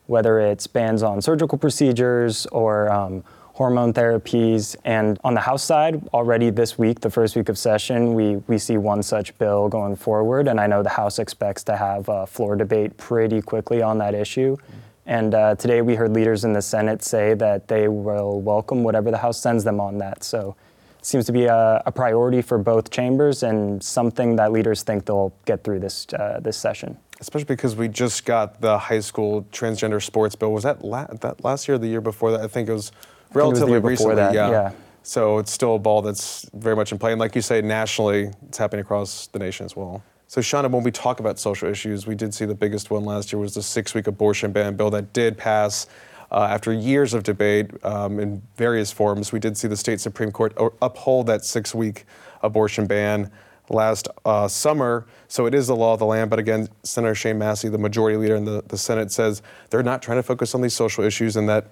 whether 0.10 0.39
it's 0.39 0.66
bans 0.66 1.04
on 1.04 1.22
surgical 1.22 1.56
procedures 1.56 2.48
or 2.48 2.92
um, 2.92 3.24
hormone 3.54 3.94
therapies. 3.94 4.75
And 4.84 5.20
on 5.24 5.36
the 5.36 5.39
House 5.39 5.63
side, 5.63 6.01
already 6.16 6.50
this 6.50 6.80
week, 6.80 7.01
the 7.01 7.12
first 7.12 7.36
week 7.36 7.48
of 7.48 7.60
session, 7.60 8.16
we, 8.16 8.38
we 8.48 8.58
see 8.58 8.78
one 8.78 9.04
such 9.04 9.38
bill 9.38 9.70
going 9.70 9.96
forward. 9.96 10.48
And 10.48 10.60
I 10.60 10.66
know 10.66 10.82
the 10.82 10.89
House 10.89 11.20
expects 11.20 11.63
to 11.66 11.78
have 11.78 12.10
a 12.10 12.25
floor 12.25 12.56
debate 12.56 12.98
pretty 12.98 13.39
quickly 13.39 13.84
on 13.84 14.00
that 14.00 14.16
issue. 14.16 14.58
And 15.06 15.36
uh, 15.36 15.54
today 15.56 15.84
we 15.84 15.94
heard 15.94 16.12
leaders 16.12 16.44
in 16.44 16.54
the 16.54 16.62
Senate 16.63 17.04
say 17.04 17.36
that 17.36 17.68
they 17.68 17.88
will 17.88 18.42
welcome 18.42 18.84
whatever 18.84 19.12
the 19.12 19.18
House 19.18 19.39
sends 19.39 19.63
them 19.63 19.80
on 19.80 20.00
that. 20.00 20.24
So 20.24 20.56
it 20.98 21.06
seems 21.06 21.25
to 21.28 21.32
be 21.32 21.46
a, 21.46 21.84
a 21.86 21.92
priority 21.92 22.42
for 22.42 22.58
both 22.58 22.89
chambers 22.89 23.44
and 23.44 23.84
something 23.84 24.38
that 24.38 24.51
leaders 24.51 24.82
think 24.82 25.06
they'll 25.06 25.34
get 25.46 25.63
through 25.63 25.82
this, 25.82 26.08
uh, 26.13 26.39
this 26.42 26.58
session. 26.58 26.98
Especially 27.19 27.45
because 27.45 27.75
we 27.75 27.88
just 27.88 28.25
got 28.25 28.61
the 28.61 28.77
high 28.77 28.99
school 29.01 29.45
transgender 29.51 30.01
sports 30.01 30.35
bill. 30.35 30.53
Was 30.53 30.63
that, 30.63 30.83
la- 30.83 31.07
that 31.07 31.43
last 31.43 31.67
year 31.67 31.75
or 31.75 31.77
the 31.77 31.88
year 31.88 32.01
before 32.01 32.31
that? 32.31 32.41
I 32.41 32.47
think 32.47 32.69
it 32.69 32.73
was 32.73 32.89
it 32.89 33.35
was 33.35 33.35
relatively 33.35 33.79
recently. 33.79 34.15
that, 34.15 34.33
yeah. 34.33 34.49
yeah. 34.49 34.71
So 35.03 35.38
it's 35.38 35.51
still 35.51 35.75
a 35.75 35.79
ball 35.79 36.01
that's 36.01 36.49
very 36.53 36.75
much 36.75 36.91
in 36.91 36.99
play. 36.99 37.11
And 37.11 37.19
like 37.19 37.35
you 37.35 37.41
say, 37.41 37.61
nationally, 37.61 38.31
it's 38.47 38.57
happening 38.57 38.81
across 38.81 39.27
the 39.27 39.39
nation 39.39 39.65
as 39.65 39.75
well. 39.75 40.03
So, 40.27 40.41
Seanna, 40.41 40.69
when 40.69 40.83
we 40.83 40.91
talk 40.91 41.19
about 41.19 41.39
social 41.39 41.67
issues, 41.69 42.05
we 42.05 42.13
did 42.13 42.35
see 42.35 42.45
the 42.45 42.53
biggest 42.53 42.91
one 42.91 43.03
last 43.03 43.33
year 43.33 43.39
was 43.39 43.55
the 43.55 43.63
six 43.63 43.95
week 43.95 44.05
abortion 44.05 44.51
ban 44.51 44.75
bill 44.75 44.91
that 44.91 45.11
did 45.11 45.38
pass 45.38 45.88
uh, 46.31 46.43
after 46.43 46.71
years 46.71 47.15
of 47.15 47.23
debate 47.23 47.71
um, 47.83 48.19
in 48.19 48.41
various 48.55 48.91
forms. 48.91 49.31
We 49.31 49.39
did 49.39 49.57
see 49.57 49.67
the 49.67 49.77
state 49.77 49.99
Supreme 49.99 50.31
Court 50.31 50.53
uphold 50.81 51.25
that 51.27 51.43
six 51.43 51.73
week 51.73 52.05
abortion 52.43 52.85
ban 52.85 53.31
last 53.69 54.07
uh, 54.25 54.47
summer. 54.47 55.05
So 55.27 55.45
it 55.45 55.53
is 55.53 55.67
the 55.67 55.75
law 55.75 55.93
of 55.93 55.99
the 55.99 56.05
land. 56.05 56.29
But 56.29 56.39
again, 56.39 56.69
Senator 56.83 57.15
Shane 57.15 57.38
Massey, 57.38 57.69
the 57.69 57.77
majority 57.77 58.17
leader 58.17 58.35
in 58.35 58.45
the, 58.45 58.63
the 58.67 58.77
Senate, 58.77 59.11
says 59.11 59.41
they're 59.69 59.83
not 59.83 60.01
trying 60.01 60.17
to 60.17 60.23
focus 60.23 60.55
on 60.55 60.61
these 60.61 60.73
social 60.73 61.03
issues 61.03 61.35
and 61.35 61.47
that 61.49 61.67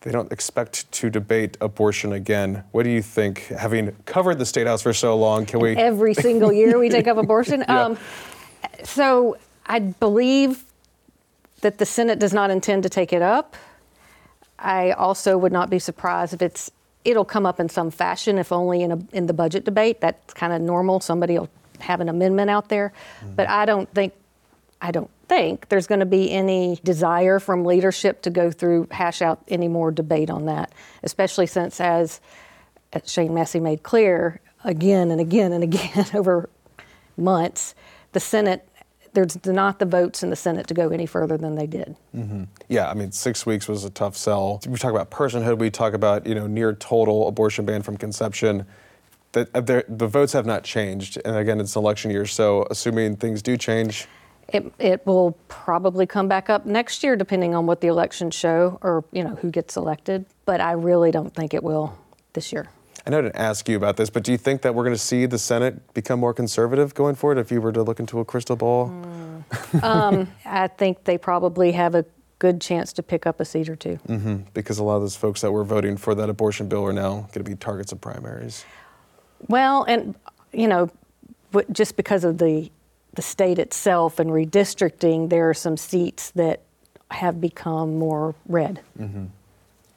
they 0.00 0.12
don't 0.12 0.30
expect 0.30 0.90
to 0.92 1.10
debate 1.10 1.56
abortion 1.60 2.12
again. 2.12 2.64
What 2.70 2.84
do 2.84 2.90
you 2.90 3.02
think? 3.02 3.46
Having 3.48 3.96
covered 4.04 4.38
the 4.38 4.46
state 4.46 4.66
house 4.66 4.82
for 4.82 4.92
so 4.92 5.16
long, 5.16 5.46
can 5.46 5.60
we? 5.60 5.76
Every 5.76 6.14
single 6.14 6.52
year 6.52 6.78
we 6.78 6.88
take 6.88 7.08
up 7.08 7.16
abortion. 7.16 7.64
Yeah. 7.68 7.82
Um, 7.82 7.98
so 8.84 9.36
I 9.66 9.80
believe 9.80 10.64
that 11.62 11.78
the 11.78 11.86
Senate 11.86 12.18
does 12.18 12.32
not 12.32 12.50
intend 12.50 12.84
to 12.84 12.88
take 12.88 13.12
it 13.12 13.22
up. 13.22 13.56
I 14.58 14.92
also 14.92 15.36
would 15.36 15.52
not 15.52 15.70
be 15.70 15.78
surprised 15.78 16.32
if 16.32 16.42
it's 16.42 16.70
it'll 17.06 17.24
come 17.24 17.46
up 17.46 17.60
in 17.60 17.68
some 17.68 17.90
fashion, 17.90 18.38
if 18.38 18.52
only 18.52 18.82
in 18.82 18.92
a 18.92 18.98
in 19.12 19.26
the 19.26 19.32
budget 19.32 19.64
debate. 19.64 20.00
That's 20.00 20.34
kind 20.34 20.52
of 20.52 20.60
normal. 20.60 21.00
Somebody 21.00 21.38
will 21.38 21.48
have 21.80 22.00
an 22.00 22.08
amendment 22.08 22.50
out 22.50 22.68
there, 22.68 22.92
mm-hmm. 23.20 23.34
but 23.34 23.48
I 23.48 23.64
don't 23.64 23.92
think 23.94 24.12
I 24.80 24.90
don't 24.90 25.10
think 25.28 25.68
there's 25.68 25.86
going 25.86 26.00
to 26.00 26.06
be 26.06 26.30
any 26.30 26.80
desire 26.84 27.38
from 27.38 27.64
leadership 27.64 28.22
to 28.22 28.30
go 28.30 28.50
through 28.50 28.88
hash 28.90 29.22
out 29.22 29.42
any 29.48 29.68
more 29.68 29.90
debate 29.90 30.30
on 30.30 30.46
that, 30.46 30.72
especially 31.02 31.46
since 31.46 31.80
as 31.80 32.20
Shane 33.04 33.34
Massey 33.34 33.60
made 33.60 33.82
clear 33.82 34.40
again 34.64 35.10
and 35.10 35.20
again 35.20 35.52
and 35.52 35.62
again 35.62 36.06
over 36.14 36.48
months, 37.16 37.74
the 38.12 38.20
Senate 38.20 38.65
there's 39.16 39.46
not 39.46 39.78
the 39.78 39.86
votes 39.86 40.22
in 40.22 40.28
the 40.28 40.36
Senate 40.36 40.66
to 40.66 40.74
go 40.74 40.90
any 40.90 41.06
further 41.06 41.38
than 41.38 41.54
they 41.54 41.66
did. 41.66 41.96
Yeah, 42.68 42.90
I 42.90 42.94
mean, 42.94 43.12
six 43.12 43.46
weeks 43.46 43.66
was 43.66 43.82
a 43.82 43.90
tough 43.90 44.14
sell. 44.14 44.60
We 44.68 44.76
talk 44.76 44.90
about 44.90 45.10
personhood. 45.10 45.56
We 45.58 45.70
talk 45.70 45.94
about 45.94 46.26
you 46.26 46.34
know 46.34 46.46
near 46.46 46.74
total 46.74 47.26
abortion 47.26 47.64
ban 47.64 47.80
from 47.80 47.96
conception. 47.96 48.66
The, 49.32 49.48
uh, 49.54 49.60
the 49.88 50.06
votes 50.06 50.34
have 50.34 50.44
not 50.44 50.64
changed, 50.64 51.18
and 51.24 51.36
again, 51.36 51.60
it's 51.60 51.74
an 51.76 51.82
election 51.82 52.10
year. 52.10 52.26
So, 52.26 52.66
assuming 52.70 53.16
things 53.16 53.40
do 53.40 53.56
change, 53.56 54.06
It, 54.48 54.70
it 54.78 55.06
will 55.06 55.36
probably 55.48 56.06
come 56.06 56.28
back 56.28 56.50
up 56.50 56.66
next 56.66 57.02
year, 57.02 57.16
depending 57.16 57.54
on 57.54 57.66
what 57.66 57.80
the 57.80 57.88
elections 57.88 58.34
show 58.34 58.78
or 58.82 59.02
you 59.12 59.24
know 59.24 59.34
who 59.36 59.50
gets 59.50 59.76
elected. 59.76 60.26
But 60.44 60.60
I 60.60 60.72
really 60.72 61.10
don't 61.10 61.34
think 61.34 61.54
it 61.54 61.64
will 61.64 61.96
this 62.34 62.52
year. 62.52 62.68
I 63.06 63.10
know 63.10 63.18
I 63.18 63.22
didn't 63.22 63.36
ask 63.36 63.68
you 63.68 63.76
about 63.76 63.96
this, 63.96 64.10
but 64.10 64.24
do 64.24 64.32
you 64.32 64.38
think 64.38 64.62
that 64.62 64.74
we're 64.74 64.82
going 64.82 64.94
to 64.94 65.00
see 65.00 65.26
the 65.26 65.38
Senate 65.38 65.94
become 65.94 66.18
more 66.18 66.34
conservative 66.34 66.92
going 66.92 67.14
forward? 67.14 67.38
If 67.38 67.52
you 67.52 67.60
were 67.60 67.70
to 67.72 67.84
look 67.84 68.00
into 68.00 68.18
a 68.18 68.24
crystal 68.24 68.56
ball, 68.56 68.88
hmm. 68.88 69.84
um, 69.84 70.28
I 70.44 70.66
think 70.66 71.04
they 71.04 71.16
probably 71.16 71.72
have 71.72 71.94
a 71.94 72.04
good 72.38 72.60
chance 72.60 72.92
to 72.94 73.02
pick 73.02 73.24
up 73.24 73.40
a 73.40 73.44
seat 73.44 73.68
or 73.68 73.76
2 73.76 73.98
mm-hmm, 74.08 74.36
because 74.52 74.78
a 74.78 74.84
lot 74.84 74.96
of 74.96 75.02
those 75.02 75.16
folks 75.16 75.40
that 75.40 75.52
were 75.52 75.64
voting 75.64 75.96
for 75.96 76.14
that 76.14 76.28
abortion 76.28 76.68
bill 76.68 76.84
are 76.84 76.92
now 76.92 77.28
going 77.32 77.44
to 77.44 77.44
be 77.44 77.54
targets 77.54 77.92
of 77.92 78.00
primaries. 78.00 78.64
Well, 79.48 79.84
and 79.84 80.14
you 80.52 80.68
know, 80.68 80.90
just 81.72 81.96
because 81.96 82.24
of 82.24 82.38
the 82.38 82.70
the 83.14 83.22
state 83.22 83.58
itself 83.58 84.18
and 84.18 84.30
redistricting, 84.30 85.30
there 85.30 85.48
are 85.48 85.54
some 85.54 85.78
seats 85.78 86.30
that 86.32 86.60
have 87.10 87.40
become 87.40 87.98
more 87.98 88.34
red. 88.46 88.80
So 88.98 89.30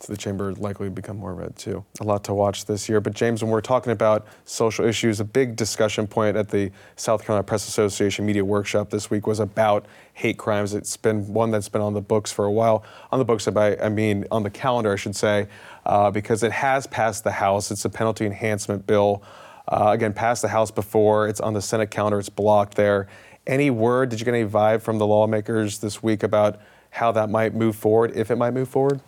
the 0.07 0.17
chamber 0.17 0.53
likely 0.53 0.89
become 0.89 1.17
more 1.17 1.33
red 1.33 1.55
too. 1.55 1.83
A 1.99 2.03
lot 2.03 2.23
to 2.25 2.33
watch 2.33 2.65
this 2.65 2.87
year. 2.89 3.01
But 3.01 3.13
James, 3.13 3.43
when 3.43 3.51
we're 3.51 3.61
talking 3.61 3.91
about 3.91 4.25
social 4.45 4.85
issues, 4.85 5.19
a 5.19 5.25
big 5.25 5.55
discussion 5.55 6.07
point 6.07 6.37
at 6.37 6.49
the 6.49 6.71
South 6.95 7.23
Carolina 7.23 7.43
Press 7.43 7.67
Association 7.67 8.25
Media 8.25 8.43
Workshop 8.43 8.89
this 8.89 9.09
week 9.09 9.27
was 9.27 9.39
about 9.39 9.85
hate 10.13 10.37
crimes. 10.37 10.73
It's 10.73 10.97
been 10.97 11.31
one 11.33 11.51
that's 11.51 11.69
been 11.69 11.81
on 11.81 11.93
the 11.93 12.01
books 12.01 12.31
for 12.31 12.45
a 12.45 12.51
while. 12.51 12.83
On 13.11 13.19
the 13.19 13.25
books, 13.25 13.47
I 13.47 13.77
I 13.77 13.89
mean 13.89 14.25
on 14.31 14.43
the 14.43 14.49
calendar, 14.49 14.93
I 14.93 14.95
should 14.95 15.15
say, 15.15 15.47
uh, 15.85 16.11
because 16.11 16.43
it 16.43 16.51
has 16.51 16.87
passed 16.87 17.23
the 17.23 17.31
House. 17.31 17.71
It's 17.71 17.85
a 17.85 17.89
penalty 17.89 18.25
enhancement 18.25 18.85
bill. 18.85 19.23
Uh, 19.67 19.91
again, 19.91 20.13
passed 20.13 20.41
the 20.41 20.47
House 20.47 20.71
before. 20.71 21.27
It's 21.27 21.39
on 21.39 21.53
the 21.53 21.61
Senate 21.61 21.91
calendar. 21.91 22.19
It's 22.19 22.29
blocked 22.29 22.75
there. 22.75 23.07
Any 23.45 23.69
word? 23.69 24.09
Did 24.09 24.19
you 24.19 24.25
get 24.25 24.33
any 24.33 24.47
vibe 24.47 24.81
from 24.81 24.97
the 24.97 25.07
lawmakers 25.07 25.79
this 25.79 26.03
week 26.03 26.23
about 26.23 26.59
how 26.91 27.11
that 27.11 27.29
might 27.29 27.53
move 27.53 27.75
forward, 27.75 28.11
if 28.15 28.31
it 28.31 28.35
might 28.35 28.51
move 28.51 28.67
forward? 28.67 28.99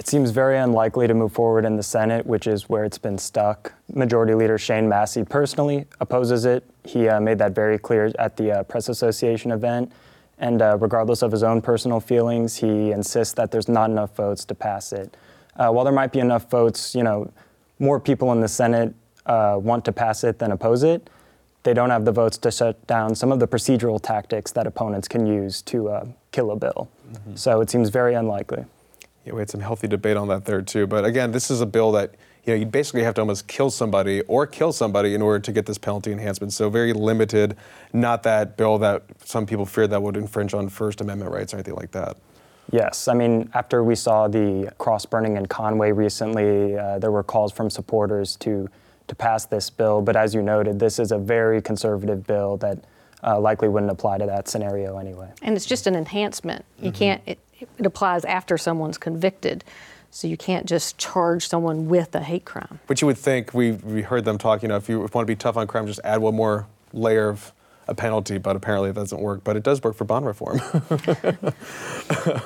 It 0.00 0.06
seems 0.06 0.30
very 0.30 0.56
unlikely 0.56 1.08
to 1.08 1.12
move 1.12 1.30
forward 1.30 1.66
in 1.66 1.76
the 1.76 1.82
Senate, 1.82 2.24
which 2.24 2.46
is 2.46 2.70
where 2.70 2.84
it's 2.84 2.96
been 2.96 3.18
stuck. 3.18 3.74
Majority 3.92 4.32
Leader 4.32 4.56
Shane 4.56 4.88
Massey 4.88 5.24
personally 5.24 5.84
opposes 6.00 6.46
it. 6.46 6.64
He 6.84 7.06
uh, 7.06 7.20
made 7.20 7.36
that 7.36 7.54
very 7.54 7.78
clear 7.78 8.10
at 8.18 8.38
the 8.38 8.50
uh, 8.50 8.62
Press 8.62 8.88
Association 8.88 9.50
event. 9.50 9.92
And 10.38 10.62
uh, 10.62 10.78
regardless 10.80 11.20
of 11.20 11.30
his 11.30 11.42
own 11.42 11.60
personal 11.60 12.00
feelings, 12.00 12.56
he 12.56 12.92
insists 12.92 13.34
that 13.34 13.50
there's 13.50 13.68
not 13.68 13.90
enough 13.90 14.16
votes 14.16 14.46
to 14.46 14.54
pass 14.54 14.94
it. 14.94 15.18
Uh, 15.56 15.70
while 15.70 15.84
there 15.84 15.92
might 15.92 16.12
be 16.12 16.20
enough 16.20 16.48
votes, 16.48 16.94
you 16.94 17.02
know, 17.02 17.30
more 17.78 18.00
people 18.00 18.32
in 18.32 18.40
the 18.40 18.48
Senate 18.48 18.94
uh, 19.26 19.58
want 19.60 19.84
to 19.84 19.92
pass 19.92 20.24
it 20.24 20.38
than 20.38 20.50
oppose 20.50 20.82
it. 20.82 21.10
They 21.62 21.74
don't 21.74 21.90
have 21.90 22.06
the 22.06 22.12
votes 22.12 22.38
to 22.38 22.50
shut 22.50 22.86
down 22.86 23.14
some 23.14 23.30
of 23.30 23.38
the 23.38 23.46
procedural 23.46 24.00
tactics 24.00 24.50
that 24.52 24.66
opponents 24.66 25.08
can 25.08 25.26
use 25.26 25.60
to 25.62 25.90
uh, 25.90 26.06
kill 26.32 26.52
a 26.52 26.56
bill. 26.56 26.88
So 27.34 27.60
it 27.60 27.68
seems 27.68 27.90
very 27.90 28.14
unlikely. 28.14 28.64
Yeah, 29.24 29.34
we 29.34 29.40
had 29.40 29.50
some 29.50 29.60
healthy 29.60 29.86
debate 29.86 30.16
on 30.16 30.28
that 30.28 30.44
there 30.44 30.62
too. 30.62 30.86
But 30.86 31.04
again, 31.04 31.32
this 31.32 31.50
is 31.50 31.60
a 31.60 31.66
bill 31.66 31.92
that 31.92 32.14
you 32.44 32.54
know 32.54 32.58
you 32.58 32.66
basically 32.66 33.02
have 33.02 33.14
to 33.14 33.20
almost 33.20 33.46
kill 33.46 33.70
somebody 33.70 34.22
or 34.22 34.46
kill 34.46 34.72
somebody 34.72 35.14
in 35.14 35.22
order 35.22 35.38
to 35.40 35.52
get 35.52 35.66
this 35.66 35.78
penalty 35.78 36.12
enhancement. 36.12 36.52
So 36.52 36.70
very 36.70 36.92
limited. 36.92 37.56
Not 37.92 38.22
that 38.22 38.56
bill 38.56 38.78
that 38.78 39.02
some 39.24 39.46
people 39.46 39.66
feared 39.66 39.90
that 39.90 40.02
would 40.02 40.16
infringe 40.16 40.54
on 40.54 40.68
First 40.68 41.00
Amendment 41.00 41.32
rights 41.32 41.52
or 41.52 41.58
anything 41.58 41.74
like 41.74 41.90
that. 41.92 42.16
Yes, 42.72 43.08
I 43.08 43.14
mean, 43.14 43.50
after 43.52 43.82
we 43.82 43.96
saw 43.96 44.28
the 44.28 44.72
cross 44.78 45.04
burning 45.04 45.36
in 45.36 45.46
Conway 45.46 45.90
recently, 45.90 46.78
uh, 46.78 47.00
there 47.00 47.10
were 47.10 47.24
calls 47.24 47.52
from 47.52 47.68
supporters 47.68 48.36
to 48.36 48.68
to 49.08 49.14
pass 49.16 49.44
this 49.44 49.68
bill. 49.68 50.00
But 50.00 50.16
as 50.16 50.34
you 50.34 50.40
noted, 50.40 50.78
this 50.78 50.98
is 50.98 51.12
a 51.12 51.18
very 51.18 51.60
conservative 51.60 52.26
bill 52.26 52.56
that 52.58 52.78
uh, 53.22 53.38
likely 53.38 53.68
wouldn't 53.68 53.92
apply 53.92 54.18
to 54.18 54.26
that 54.26 54.48
scenario 54.48 54.98
anyway. 54.98 55.28
And 55.42 55.56
it's 55.56 55.66
just 55.66 55.86
an 55.86 55.94
enhancement. 55.94 56.64
You 56.78 56.92
can't, 56.92 57.20
it, 57.26 57.38
it 57.78 57.86
applies 57.86 58.24
after 58.24 58.58
someone's 58.58 58.98
convicted. 58.98 59.64
So 60.10 60.26
you 60.26 60.36
can't 60.36 60.66
just 60.66 60.98
charge 60.98 61.46
someone 61.46 61.88
with 61.88 62.14
a 62.16 62.20
hate 62.20 62.44
crime. 62.44 62.80
But 62.88 63.00
you 63.00 63.06
would 63.06 63.18
think 63.18 63.54
we 63.54 63.72
we 63.72 64.02
heard 64.02 64.24
them 64.24 64.38
talk. 64.38 64.62
You 64.62 64.68
know, 64.68 64.76
if 64.76 64.88
you 64.88 64.98
want 65.00 65.12
to 65.12 65.24
be 65.24 65.36
tough 65.36 65.56
on 65.56 65.66
crime, 65.66 65.86
just 65.86 66.00
add 66.02 66.18
one 66.18 66.34
more 66.34 66.66
layer 66.92 67.28
of 67.28 67.52
a 67.90 67.94
penalty. 67.94 68.38
But 68.38 68.56
apparently 68.56 68.90
it 68.90 68.94
doesn't 68.94 69.20
work. 69.20 69.44
But 69.44 69.56
it 69.56 69.62
does 69.62 69.82
work 69.82 69.96
for 69.96 70.04
bond 70.04 70.26
reform. 70.26 70.60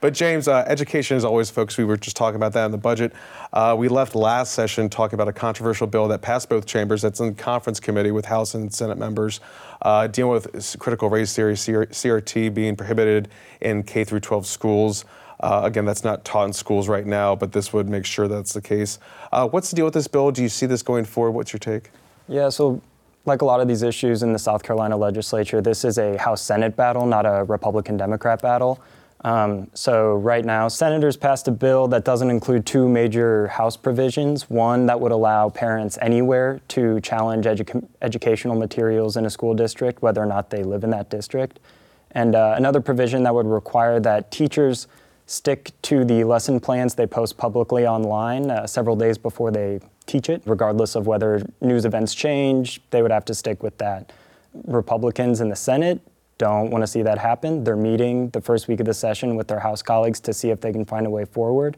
But 0.00 0.14
James, 0.14 0.46
uh, 0.46 0.64
education 0.66 1.16
is 1.16 1.24
always 1.24 1.50
focused. 1.50 1.76
We 1.76 1.84
were 1.84 1.96
just 1.96 2.16
talking 2.16 2.36
about 2.36 2.52
that 2.52 2.64
in 2.66 2.70
the 2.70 2.78
budget. 2.78 3.12
Uh, 3.52 3.74
we 3.76 3.88
left 3.88 4.14
last 4.14 4.52
session 4.52 4.88
talking 4.88 5.14
about 5.14 5.26
a 5.26 5.32
controversial 5.32 5.86
bill 5.86 6.06
that 6.08 6.22
passed 6.22 6.48
both 6.48 6.66
chambers. 6.66 7.02
That's 7.02 7.18
in 7.18 7.34
conference 7.34 7.80
committee 7.80 8.12
with 8.12 8.26
House 8.26 8.54
and 8.54 8.72
Senate 8.72 8.96
members, 8.96 9.40
uh, 9.82 10.06
dealing 10.06 10.32
with 10.32 10.76
critical 10.78 11.10
race 11.10 11.34
theory 11.34 11.54
CRT 11.54 12.54
being 12.54 12.76
prohibited 12.76 13.28
in 13.60 13.82
K 13.82 14.04
through 14.04 14.20
12 14.20 14.46
schools. 14.46 15.04
Uh, 15.40 15.62
again, 15.64 15.84
that's 15.84 16.04
not 16.04 16.24
taught 16.24 16.46
in 16.46 16.52
schools 16.52 16.88
right 16.88 17.06
now, 17.06 17.34
but 17.34 17.52
this 17.52 17.72
would 17.72 17.88
make 17.88 18.04
sure 18.04 18.28
that's 18.28 18.52
the 18.52 18.62
case. 18.62 18.98
Uh, 19.32 19.48
what's 19.48 19.70
the 19.70 19.76
deal 19.76 19.84
with 19.84 19.94
this 19.94 20.08
bill? 20.08 20.30
Do 20.30 20.42
you 20.42 20.48
see 20.48 20.66
this 20.66 20.82
going 20.82 21.04
forward? 21.04 21.32
What's 21.32 21.52
your 21.52 21.60
take? 21.60 21.90
Yeah, 22.28 22.50
so 22.50 22.82
like 23.28 23.42
a 23.42 23.44
lot 23.44 23.60
of 23.60 23.68
these 23.68 23.82
issues 23.82 24.22
in 24.22 24.32
the 24.32 24.38
South 24.38 24.62
Carolina 24.62 24.96
legislature, 24.96 25.60
this 25.60 25.84
is 25.84 25.98
a 25.98 26.16
House 26.16 26.42
Senate 26.42 26.74
battle, 26.74 27.06
not 27.06 27.26
a 27.26 27.44
Republican 27.44 27.96
Democrat 27.96 28.42
battle. 28.42 28.80
Um, 29.22 29.68
so 29.74 30.14
right 30.14 30.44
now, 30.44 30.68
senators 30.68 31.16
passed 31.16 31.48
a 31.48 31.50
bill 31.50 31.88
that 31.88 32.04
doesn't 32.04 32.30
include 32.30 32.64
two 32.64 32.88
major 32.88 33.48
House 33.48 33.76
provisions. 33.76 34.48
One 34.48 34.86
that 34.86 35.00
would 35.00 35.12
allow 35.12 35.48
parents 35.48 35.98
anywhere 36.00 36.60
to 36.68 37.00
challenge 37.00 37.44
edu- 37.44 37.86
educational 38.00 38.54
materials 38.54 39.16
in 39.16 39.26
a 39.26 39.30
school 39.30 39.54
district, 39.54 40.02
whether 40.02 40.22
or 40.22 40.26
not 40.26 40.50
they 40.50 40.62
live 40.62 40.84
in 40.84 40.90
that 40.90 41.10
district, 41.10 41.58
and 42.12 42.34
uh, 42.34 42.54
another 42.56 42.80
provision 42.80 43.24
that 43.24 43.34
would 43.34 43.46
require 43.46 43.98
that 44.00 44.30
teachers 44.30 44.86
stick 45.26 45.72
to 45.82 46.04
the 46.04 46.24
lesson 46.24 46.58
plans 46.58 46.94
they 46.94 47.06
post 47.06 47.36
publicly 47.36 47.86
online 47.86 48.50
uh, 48.50 48.66
several 48.66 48.96
days 48.96 49.18
before 49.18 49.50
they 49.50 49.78
teach 50.08 50.28
it, 50.28 50.42
regardless 50.46 50.96
of 50.96 51.06
whether 51.06 51.42
news 51.60 51.84
events 51.84 52.14
change. 52.14 52.80
They 52.90 53.02
would 53.02 53.12
have 53.12 53.24
to 53.26 53.34
stick 53.34 53.62
with 53.62 53.78
that. 53.78 54.12
Republicans 54.64 55.40
in 55.40 55.48
the 55.48 55.56
Senate 55.56 56.00
don't 56.38 56.70
want 56.70 56.82
to 56.82 56.86
see 56.86 57.02
that 57.02 57.18
happen. 57.18 57.62
They're 57.62 57.76
meeting 57.76 58.30
the 58.30 58.40
first 58.40 58.66
week 58.66 58.80
of 58.80 58.86
the 58.86 58.94
session 58.94 59.36
with 59.36 59.46
their 59.46 59.60
House 59.60 59.82
colleagues 59.82 60.18
to 60.20 60.32
see 60.32 60.50
if 60.50 60.60
they 60.60 60.72
can 60.72 60.84
find 60.84 61.06
a 61.06 61.10
way 61.10 61.24
forward. 61.24 61.76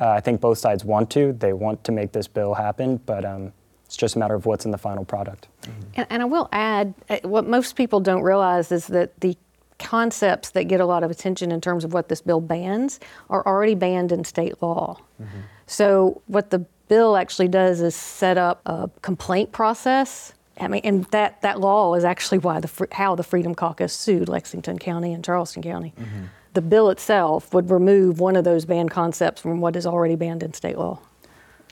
Uh, 0.00 0.10
I 0.10 0.20
think 0.20 0.40
both 0.40 0.58
sides 0.58 0.84
want 0.84 1.10
to. 1.10 1.32
They 1.32 1.52
want 1.52 1.82
to 1.84 1.92
make 1.92 2.12
this 2.12 2.28
bill 2.28 2.54
happen, 2.54 2.98
but 3.06 3.24
um, 3.24 3.52
it's 3.86 3.96
just 3.96 4.16
a 4.16 4.18
matter 4.18 4.34
of 4.34 4.46
what's 4.46 4.64
in 4.64 4.70
the 4.70 4.78
final 4.78 5.04
product. 5.04 5.48
And, 5.94 6.06
and 6.10 6.22
I 6.22 6.24
will 6.24 6.48
add, 6.52 6.94
uh, 7.10 7.18
what 7.24 7.46
most 7.46 7.76
people 7.76 8.00
don't 8.00 8.22
realize 8.22 8.72
is 8.72 8.86
that 8.88 9.18
the 9.20 9.36
concepts 9.78 10.50
that 10.50 10.64
get 10.64 10.80
a 10.80 10.86
lot 10.86 11.02
of 11.02 11.10
attention 11.10 11.50
in 11.52 11.60
terms 11.60 11.84
of 11.84 11.92
what 11.92 12.08
this 12.08 12.20
bill 12.20 12.40
bans 12.40 13.00
are 13.28 13.44
already 13.46 13.74
banned 13.74 14.12
in 14.12 14.24
state 14.24 14.62
law. 14.62 14.98
So 15.66 16.22
what 16.26 16.50
the 16.50 16.66
bill 16.92 17.16
actually 17.16 17.48
does 17.48 17.80
is 17.80 17.96
set 17.96 18.36
up 18.36 18.60
a 18.66 18.90
complaint 19.00 19.50
process. 19.50 20.34
I 20.60 20.68
mean, 20.68 20.82
and 20.84 21.04
that, 21.06 21.40
that 21.40 21.58
law 21.58 21.94
is 21.94 22.04
actually 22.04 22.36
why 22.36 22.60
the 22.60 22.86
how 22.92 23.14
the 23.14 23.22
Freedom 23.22 23.54
Caucus 23.54 23.94
sued 23.94 24.28
Lexington 24.28 24.78
County 24.78 25.14
and 25.14 25.24
Charleston 25.24 25.62
County. 25.62 25.94
The 26.52 26.60
bill 26.60 26.90
itself 26.90 27.54
would 27.54 27.70
remove 27.70 28.20
one 28.20 28.36
of 28.36 28.44
those 28.44 28.66
banned 28.66 28.90
concepts 28.90 29.40
from 29.40 29.62
what 29.62 29.74
is 29.74 29.86
already 29.86 30.16
banned 30.16 30.42
in 30.42 30.52
state 30.52 30.76
law. 30.76 31.00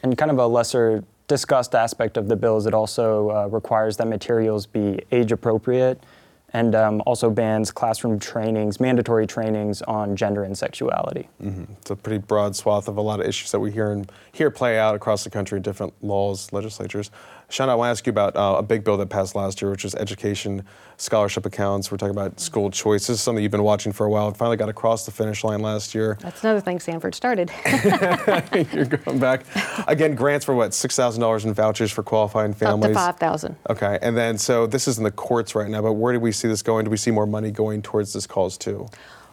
And 0.02 0.16
kind 0.16 0.30
of 0.30 0.38
a 0.38 0.46
lesser 0.46 1.04
discussed 1.28 1.74
aspect 1.74 2.16
of 2.16 2.28
the 2.28 2.36
bill 2.36 2.56
is 2.56 2.64
it 2.64 2.72
also 2.72 3.28
uh, 3.28 3.46
requires 3.48 3.98
that 3.98 4.08
materials 4.08 4.64
be 4.64 5.00
age 5.12 5.32
appropriate 5.32 6.02
and 6.52 6.74
um, 6.74 7.02
also 7.06 7.30
bans 7.30 7.70
classroom 7.70 8.18
trainings, 8.18 8.80
mandatory 8.80 9.26
trainings 9.26 9.82
on 9.82 10.16
gender 10.16 10.44
and 10.44 10.56
sexuality. 10.56 11.28
Mm-hmm. 11.42 11.72
It's 11.80 11.90
a 11.90 11.96
pretty 11.96 12.18
broad 12.18 12.56
swath 12.56 12.88
of 12.88 12.96
a 12.96 13.00
lot 13.00 13.20
of 13.20 13.26
issues 13.26 13.50
that 13.52 13.60
we 13.60 13.70
hear 13.70 13.92
and 13.92 14.10
hear 14.32 14.50
play 14.50 14.78
out 14.78 14.94
across 14.94 15.24
the 15.24 15.30
country 15.30 15.56
in 15.56 15.62
different 15.62 15.92
laws, 16.02 16.52
legislatures. 16.52 17.10
Sean, 17.50 17.68
I 17.68 17.74
want 17.74 17.88
to 17.88 17.90
ask 17.90 18.06
you 18.06 18.10
about 18.10 18.36
uh, 18.36 18.56
a 18.58 18.62
big 18.62 18.84
bill 18.84 18.96
that 18.98 19.08
passed 19.08 19.34
last 19.34 19.60
year, 19.60 19.72
which 19.72 19.82
was 19.82 19.96
education 19.96 20.64
scholarship 20.98 21.44
accounts. 21.46 21.90
We're 21.90 21.96
talking 21.96 22.14
about 22.14 22.38
school 22.38 22.70
choice. 22.70 23.08
This 23.08 23.16
is 23.16 23.20
something 23.20 23.42
you've 23.42 23.50
been 23.50 23.64
watching 23.64 23.90
for 23.90 24.06
a 24.06 24.10
while. 24.10 24.28
It 24.28 24.36
finally 24.36 24.56
got 24.56 24.68
across 24.68 25.04
the 25.04 25.10
finish 25.10 25.42
line 25.42 25.60
last 25.60 25.92
year. 25.92 26.16
That's 26.20 26.44
another 26.44 26.60
thing 26.60 26.78
Sanford 26.78 27.14
started. 27.14 27.50
You're 28.72 28.84
going 28.84 29.18
back. 29.18 29.44
Again, 29.88 30.14
grants 30.14 30.44
for 30.44 30.54
what, 30.54 30.70
$6,000 30.70 31.44
in 31.44 31.52
vouchers 31.52 31.90
for 31.90 32.04
qualifying 32.04 32.54
families? 32.54 32.96
Up 32.96 33.16
to 33.16 33.26
5000 33.26 33.56
Okay, 33.68 33.98
and 34.00 34.16
then 34.16 34.38
so 34.38 34.68
this 34.68 34.86
is 34.86 34.98
in 34.98 35.04
the 35.04 35.10
courts 35.10 35.56
right 35.56 35.68
now, 35.68 35.82
but 35.82 35.94
where 35.94 36.12
do 36.12 36.20
we 36.20 36.30
see 36.30 36.46
this 36.46 36.62
going? 36.62 36.84
Do 36.84 36.90
we 36.90 36.96
see 36.96 37.10
more 37.10 37.26
money 37.26 37.50
going 37.50 37.82
towards 37.82 38.12
this 38.12 38.28
cause 38.28 38.56
too? 38.56 38.86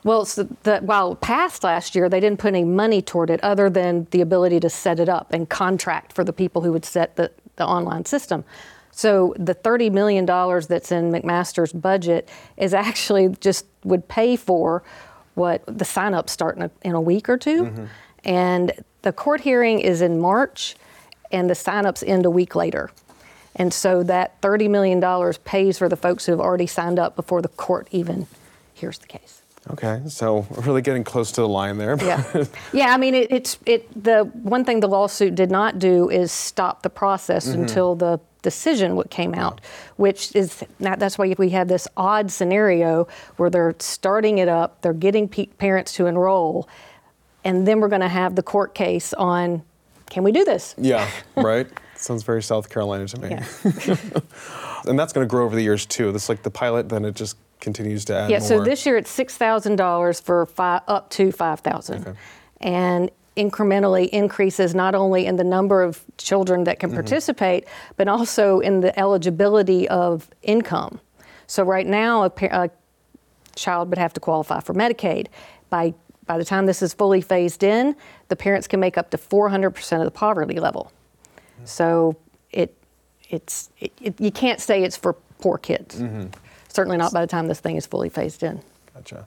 Well, 0.03 0.25
so 0.25 0.47
the, 0.63 0.79
while 0.79 1.15
passed 1.15 1.63
last 1.63 1.93
year, 1.93 2.07
they 2.09 2.19
didn't 2.19 2.39
put 2.39 2.49
any 2.49 2.63
money 2.63 3.01
toward 3.01 3.29
it 3.29 3.43
other 3.43 3.69
than 3.69 4.07
the 4.11 4.21
ability 4.21 4.59
to 4.61 4.69
set 4.69 4.99
it 4.99 5.09
up 5.09 5.33
and 5.33 5.49
contract 5.49 6.13
for 6.13 6.23
the 6.23 6.33
people 6.33 6.61
who 6.61 6.71
would 6.71 6.85
set 6.85 7.15
the, 7.15 7.31
the 7.57 7.65
online 7.65 8.05
system. 8.05 8.43
So 8.91 9.35
the 9.37 9.53
$30 9.53 9.91
million 9.91 10.25
that's 10.25 10.91
in 10.91 11.11
McMaster's 11.11 11.71
budget 11.71 12.29
is 12.55 12.73
actually 12.73 13.29
just 13.39 13.65
would 13.83 14.07
pay 14.07 14.35
for 14.35 14.81
what 15.35 15.61
the 15.67 15.85
sign-ups 15.85 16.31
start 16.31 16.55
in 16.55 16.63
a, 16.63 16.71
in 16.81 16.93
a 16.93 17.01
week 17.01 17.29
or 17.29 17.37
2 17.37 17.63
mm-hmm. 17.63 17.85
And 18.23 18.71
the 19.03 19.13
court 19.13 19.41
hearing 19.41 19.79
is 19.79 20.01
in 20.01 20.19
March, 20.19 20.75
and 21.31 21.49
the 21.49 21.55
sign-ups 21.55 22.03
end 22.03 22.25
a 22.25 22.29
week 22.29 22.55
later. 22.55 22.89
And 23.55 23.73
so 23.73 24.03
that 24.03 24.41
$30 24.41 24.69
million 24.69 25.33
pays 25.45 25.77
for 25.77 25.87
the 25.87 25.95
folks 25.95 26.25
who 26.25 26.31
have 26.31 26.41
already 26.41 26.67
signed 26.67 26.99
up 26.99 27.15
before 27.15 27.41
the 27.41 27.47
court 27.49 27.87
even 27.91 28.27
hears 28.73 28.97
the 28.97 29.07
case. 29.07 29.41
Okay, 29.71 30.01
so 30.07 30.47
we're 30.49 30.63
really 30.63 30.81
getting 30.81 31.03
close 31.03 31.31
to 31.33 31.41
the 31.41 31.47
line 31.47 31.77
there. 31.77 31.97
yeah, 32.01 32.45
yeah. 32.73 32.93
I 32.93 32.97
mean, 32.97 33.13
it, 33.13 33.31
it's 33.31 33.59
it. 33.65 34.03
The 34.03 34.23
one 34.23 34.63
thing 34.63 34.79
the 34.79 34.87
lawsuit 34.87 35.35
did 35.35 35.51
not 35.51 35.79
do 35.79 36.09
is 36.09 36.31
stop 36.31 36.83
the 36.83 36.89
process 36.89 37.47
mm-hmm. 37.47 37.61
until 37.61 37.95
the 37.95 38.19
decision 38.41 38.95
what 38.95 39.09
came 39.09 39.33
out, 39.33 39.59
which 39.97 40.33
is 40.35 40.63
that's 40.79 41.17
why 41.17 41.35
we 41.37 41.49
have 41.49 41.67
this 41.67 41.87
odd 41.97 42.31
scenario 42.31 43.07
where 43.35 43.49
they're 43.49 43.75
starting 43.79 44.37
it 44.37 44.47
up, 44.47 44.81
they're 44.81 44.93
getting 44.93 45.27
pe- 45.27 45.47
parents 45.47 45.93
to 45.93 46.05
enroll, 46.05 46.69
and 47.43 47.67
then 47.67 47.79
we're 47.79 47.89
going 47.89 48.01
to 48.01 48.07
have 48.07 48.35
the 48.35 48.43
court 48.43 48.73
case 48.73 49.13
on 49.13 49.63
can 50.09 50.23
we 50.23 50.31
do 50.31 50.45
this? 50.45 50.75
Yeah, 50.77 51.09
right. 51.35 51.67
Sounds 51.95 52.23
very 52.23 52.41
South 52.41 52.69
Carolina 52.69 53.07
to 53.07 53.19
me. 53.19 53.29
Yeah. 53.31 53.45
and 54.85 54.97
that's 54.97 55.11
going 55.11 55.27
to 55.27 55.29
grow 55.29 55.45
over 55.45 55.55
the 55.55 55.61
years 55.61 55.85
too. 55.85 56.11
This 56.11 56.29
like 56.29 56.43
the 56.43 56.51
pilot, 56.51 56.89
then 56.89 57.03
it 57.05 57.15
just 57.15 57.37
continues 57.59 58.05
to 58.05 58.15
add 58.15 58.29
yeah, 58.29 58.39
more. 58.39 58.47
so 58.47 58.63
this 58.63 58.85
year 58.85 58.97
it's 58.97 59.15
$6,000 59.15 60.21
for 60.21 60.45
five, 60.45 60.81
up 60.87 61.09
to 61.11 61.31
5000 61.31 62.07
okay. 62.07 62.19
And 62.61 63.11
incrementally 63.37 64.09
increases 64.09 64.73
not 64.73 64.95
only 64.95 65.27
in 65.27 65.35
the 65.35 65.43
number 65.43 65.83
of 65.83 66.03
children 66.17 66.63
that 66.63 66.79
can 66.79 66.89
mm-hmm. 66.89 66.97
participate, 66.97 67.67
but 67.95 68.07
also 68.07 68.59
in 68.59 68.81
the 68.81 68.97
eligibility 68.99 69.87
of 69.89 70.29
income. 70.41 70.99
So 71.45 71.63
right 71.63 71.85
now, 71.85 72.23
a, 72.23 72.31
a, 72.51 72.69
child 73.55 73.89
would 73.89 73.97
have 73.97 74.13
to 74.13 74.19
qualify 74.19 74.59
for 74.59 74.75
Medicaid. 74.75 75.27
By 75.71 75.93
by 76.27 76.37
the 76.37 76.45
time 76.45 76.65
this 76.65 76.81
is 76.81 76.93
fully 76.93 77.21
phased 77.21 77.63
in, 77.63 77.95
the 78.27 78.35
parents 78.35 78.67
can 78.67 78.79
make 78.79 78.97
up 78.97 79.09
to 79.11 79.17
400% 79.17 79.97
of 79.99 80.05
the 80.05 80.11
poverty 80.11 80.59
level. 80.59 80.91
Mm-hmm. 81.55 81.65
So 81.65 82.17
it 82.51 82.75
it's 83.29 83.69
it, 83.79 83.91
it, 84.01 84.21
you 84.21 84.31
can't 84.31 84.59
say 84.59 84.83
it's 84.83 84.97
for 84.97 85.13
poor 85.39 85.57
kids. 85.57 86.01
Mm-hmm. 86.01 86.27
Certainly 86.77 86.97
not 86.97 87.11
by 87.11 87.21
the 87.21 87.27
time 87.27 87.47
this 87.47 87.59
thing 87.59 87.75
is 87.75 87.87
fully 87.87 88.07
phased 88.07 88.43
in. 88.43 88.61
Gotcha. 88.93 89.25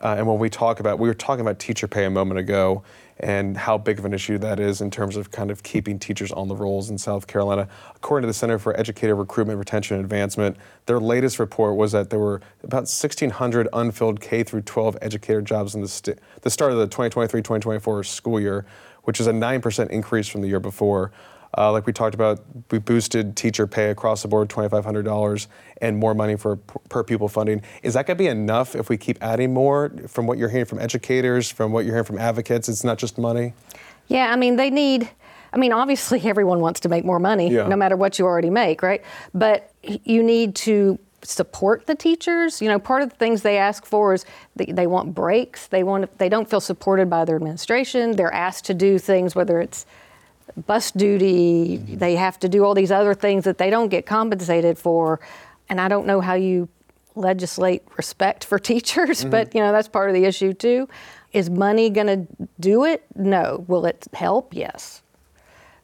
Uh, 0.00 0.14
and 0.16 0.28
when 0.28 0.38
we 0.38 0.48
talk 0.48 0.78
about, 0.78 1.00
we 1.00 1.08
were 1.08 1.14
talking 1.14 1.40
about 1.40 1.58
teacher 1.58 1.88
pay 1.88 2.04
a 2.04 2.10
moment 2.10 2.38
ago 2.38 2.84
and 3.18 3.56
how 3.56 3.76
big 3.76 3.98
of 3.98 4.04
an 4.04 4.14
issue 4.14 4.38
that 4.38 4.60
is 4.60 4.80
in 4.80 4.92
terms 4.92 5.16
of 5.16 5.32
kind 5.32 5.50
of 5.50 5.64
keeping 5.64 5.98
teachers 5.98 6.30
on 6.30 6.46
the 6.46 6.54
rolls 6.54 6.90
in 6.90 6.96
South 6.96 7.26
Carolina. 7.26 7.68
According 7.96 8.22
to 8.22 8.26
the 8.28 8.32
Center 8.32 8.60
for 8.60 8.78
Educator 8.78 9.16
Recruitment, 9.16 9.58
Retention, 9.58 9.96
and 9.96 10.04
Advancement, 10.04 10.56
their 10.86 11.00
latest 11.00 11.40
report 11.40 11.74
was 11.74 11.90
that 11.90 12.10
there 12.10 12.20
were 12.20 12.40
about 12.62 12.82
1,600 12.82 13.68
unfilled 13.72 14.20
K 14.20 14.44
through 14.44 14.62
12 14.62 14.96
educator 15.02 15.42
jobs 15.42 15.74
in 15.74 15.80
the, 15.80 15.88
st- 15.88 16.20
the 16.42 16.50
start 16.50 16.70
of 16.70 16.78
the 16.78 16.86
2023-2024 16.86 18.06
school 18.06 18.38
year, 18.38 18.66
which 19.02 19.18
is 19.18 19.26
a 19.26 19.32
9% 19.32 19.90
increase 19.90 20.28
from 20.28 20.42
the 20.42 20.48
year 20.48 20.60
before. 20.60 21.10
Uh, 21.56 21.70
like 21.72 21.86
we 21.86 21.92
talked 21.92 22.14
about, 22.14 22.40
we 22.70 22.78
boosted 22.78 23.36
teacher 23.36 23.66
pay 23.66 23.90
across 23.90 24.22
the 24.22 24.28
board, 24.28 24.48
$2,500, 24.48 25.46
and 25.80 25.98
more 25.98 26.14
money 26.14 26.36
for 26.36 26.56
per 26.56 27.04
pupil 27.04 27.28
funding. 27.28 27.62
Is 27.82 27.94
that 27.94 28.06
going 28.06 28.16
to 28.16 28.22
be 28.22 28.28
enough 28.28 28.74
if 28.74 28.88
we 28.88 28.96
keep 28.96 29.22
adding 29.22 29.54
more 29.54 29.92
from 30.08 30.26
what 30.26 30.38
you're 30.38 30.48
hearing 30.48 30.66
from 30.66 30.78
educators, 30.78 31.50
from 31.50 31.72
what 31.72 31.84
you're 31.84 31.94
hearing 31.94 32.06
from 32.06 32.18
advocates? 32.18 32.68
It's 32.68 32.84
not 32.84 32.98
just 32.98 33.18
money? 33.18 33.54
Yeah, 34.08 34.32
I 34.32 34.36
mean, 34.36 34.56
they 34.56 34.70
need. 34.70 35.08
I 35.52 35.56
mean, 35.56 35.72
obviously, 35.72 36.20
everyone 36.24 36.60
wants 36.60 36.80
to 36.80 36.88
make 36.88 37.04
more 37.04 37.20
money, 37.20 37.50
yeah. 37.50 37.68
no 37.68 37.76
matter 37.76 37.96
what 37.96 38.18
you 38.18 38.24
already 38.24 38.50
make, 38.50 38.82
right? 38.82 39.02
But 39.32 39.72
you 39.82 40.22
need 40.22 40.54
to 40.56 40.98
support 41.22 41.86
the 41.86 41.94
teachers. 41.94 42.60
You 42.60 42.68
know, 42.68 42.78
part 42.78 43.02
of 43.02 43.10
the 43.10 43.16
things 43.16 43.42
they 43.42 43.56
ask 43.56 43.86
for 43.86 44.12
is 44.14 44.24
they, 44.56 44.66
they 44.66 44.86
want 44.86 45.14
breaks. 45.14 45.66
They 45.68 45.82
want 45.82 46.18
they 46.18 46.28
don't 46.28 46.48
feel 46.48 46.60
supported 46.60 47.08
by 47.08 47.24
their 47.24 47.36
administration. 47.36 48.16
They're 48.16 48.34
asked 48.34 48.64
to 48.66 48.74
do 48.74 48.98
things, 48.98 49.34
whether 49.34 49.60
it's 49.60 49.86
bus 50.66 50.90
duty, 50.90 51.78
mm-hmm. 51.78 51.96
they 51.96 52.16
have 52.16 52.38
to 52.40 52.48
do 52.48 52.64
all 52.64 52.74
these 52.74 52.92
other 52.92 53.14
things 53.14 53.44
that 53.44 53.58
they 53.58 53.70
don't 53.70 53.88
get 53.88 54.06
compensated 54.06 54.78
for. 54.78 55.20
And 55.68 55.80
I 55.80 55.88
don't 55.88 56.06
know 56.06 56.20
how 56.20 56.34
you 56.34 56.68
legislate 57.14 57.82
respect 57.96 58.44
for 58.44 58.58
teachers, 58.72 59.20
mm-hmm. 59.20 59.30
but 59.30 59.54
you 59.54 59.60
know 59.60 59.72
that's 59.72 59.88
part 59.88 60.08
of 60.08 60.14
the 60.14 60.24
issue 60.24 60.52
too. 60.52 60.88
Is 61.32 61.50
money 61.50 61.90
going 61.90 62.06
to 62.06 62.48
do 62.60 62.84
it? 62.84 63.04
No. 63.16 63.64
Will 63.66 63.86
it 63.86 64.06
help? 64.12 64.54
Yes. 64.54 65.02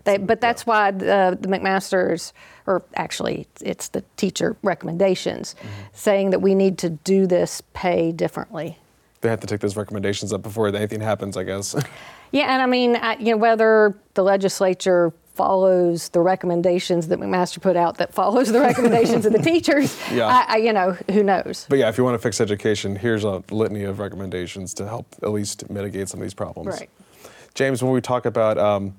They, 0.04 0.16
but 0.16 0.40
that's 0.40 0.64
why 0.64 0.92
the, 0.92 1.36
the, 1.38 1.48
McMaster's, 1.48 2.32
or 2.66 2.84
actually 2.94 3.48
it's 3.60 3.88
the 3.88 4.02
teacher 4.16 4.56
recommendations, 4.62 5.54
mm-hmm. 5.58 5.68
saying 5.92 6.30
that 6.30 6.38
we 6.38 6.54
need 6.54 6.78
to 6.78 6.90
do 6.90 7.26
this 7.26 7.62
pay 7.74 8.12
differently. 8.12 8.78
They 9.20 9.28
have 9.28 9.40
to 9.40 9.46
take 9.46 9.60
those 9.60 9.76
recommendations 9.76 10.32
up 10.32 10.42
before 10.42 10.68
anything 10.68 11.00
happens, 11.00 11.36
I 11.36 11.44
guess. 11.44 11.74
Yeah, 12.32 12.52
and 12.54 12.62
I 12.62 12.66
mean, 12.66 12.94
I, 12.94 13.16
you 13.16 13.32
know, 13.32 13.36
whether 13.38 13.98
the 14.14 14.22
legislature 14.22 15.12
follows 15.34 16.10
the 16.10 16.20
recommendations 16.20 17.08
that 17.08 17.18
McMaster 17.18 17.60
put 17.60 17.74
out 17.74 17.98
that 17.98 18.14
follows 18.14 18.52
the 18.52 18.60
recommendations 18.60 19.26
of 19.26 19.32
the 19.32 19.38
teachers, 19.42 19.98
yeah. 20.12 20.26
I, 20.26 20.54
I, 20.54 20.56
you 20.58 20.72
know, 20.72 20.92
who 21.10 21.24
knows? 21.24 21.66
But 21.68 21.80
yeah, 21.80 21.88
if 21.88 21.98
you 21.98 22.04
want 22.04 22.14
to 22.14 22.20
fix 22.20 22.40
education, 22.40 22.94
here's 22.94 23.24
a 23.24 23.42
litany 23.50 23.82
of 23.82 23.98
recommendations 23.98 24.74
to 24.74 24.86
help 24.86 25.06
at 25.24 25.30
least 25.30 25.68
mitigate 25.68 26.08
some 26.08 26.20
of 26.20 26.24
these 26.24 26.34
problems. 26.34 26.78
Right. 26.78 26.90
James, 27.54 27.82
when 27.82 27.92
we 27.92 28.00
talk 28.00 28.26
about 28.26 28.58
um, 28.58 28.94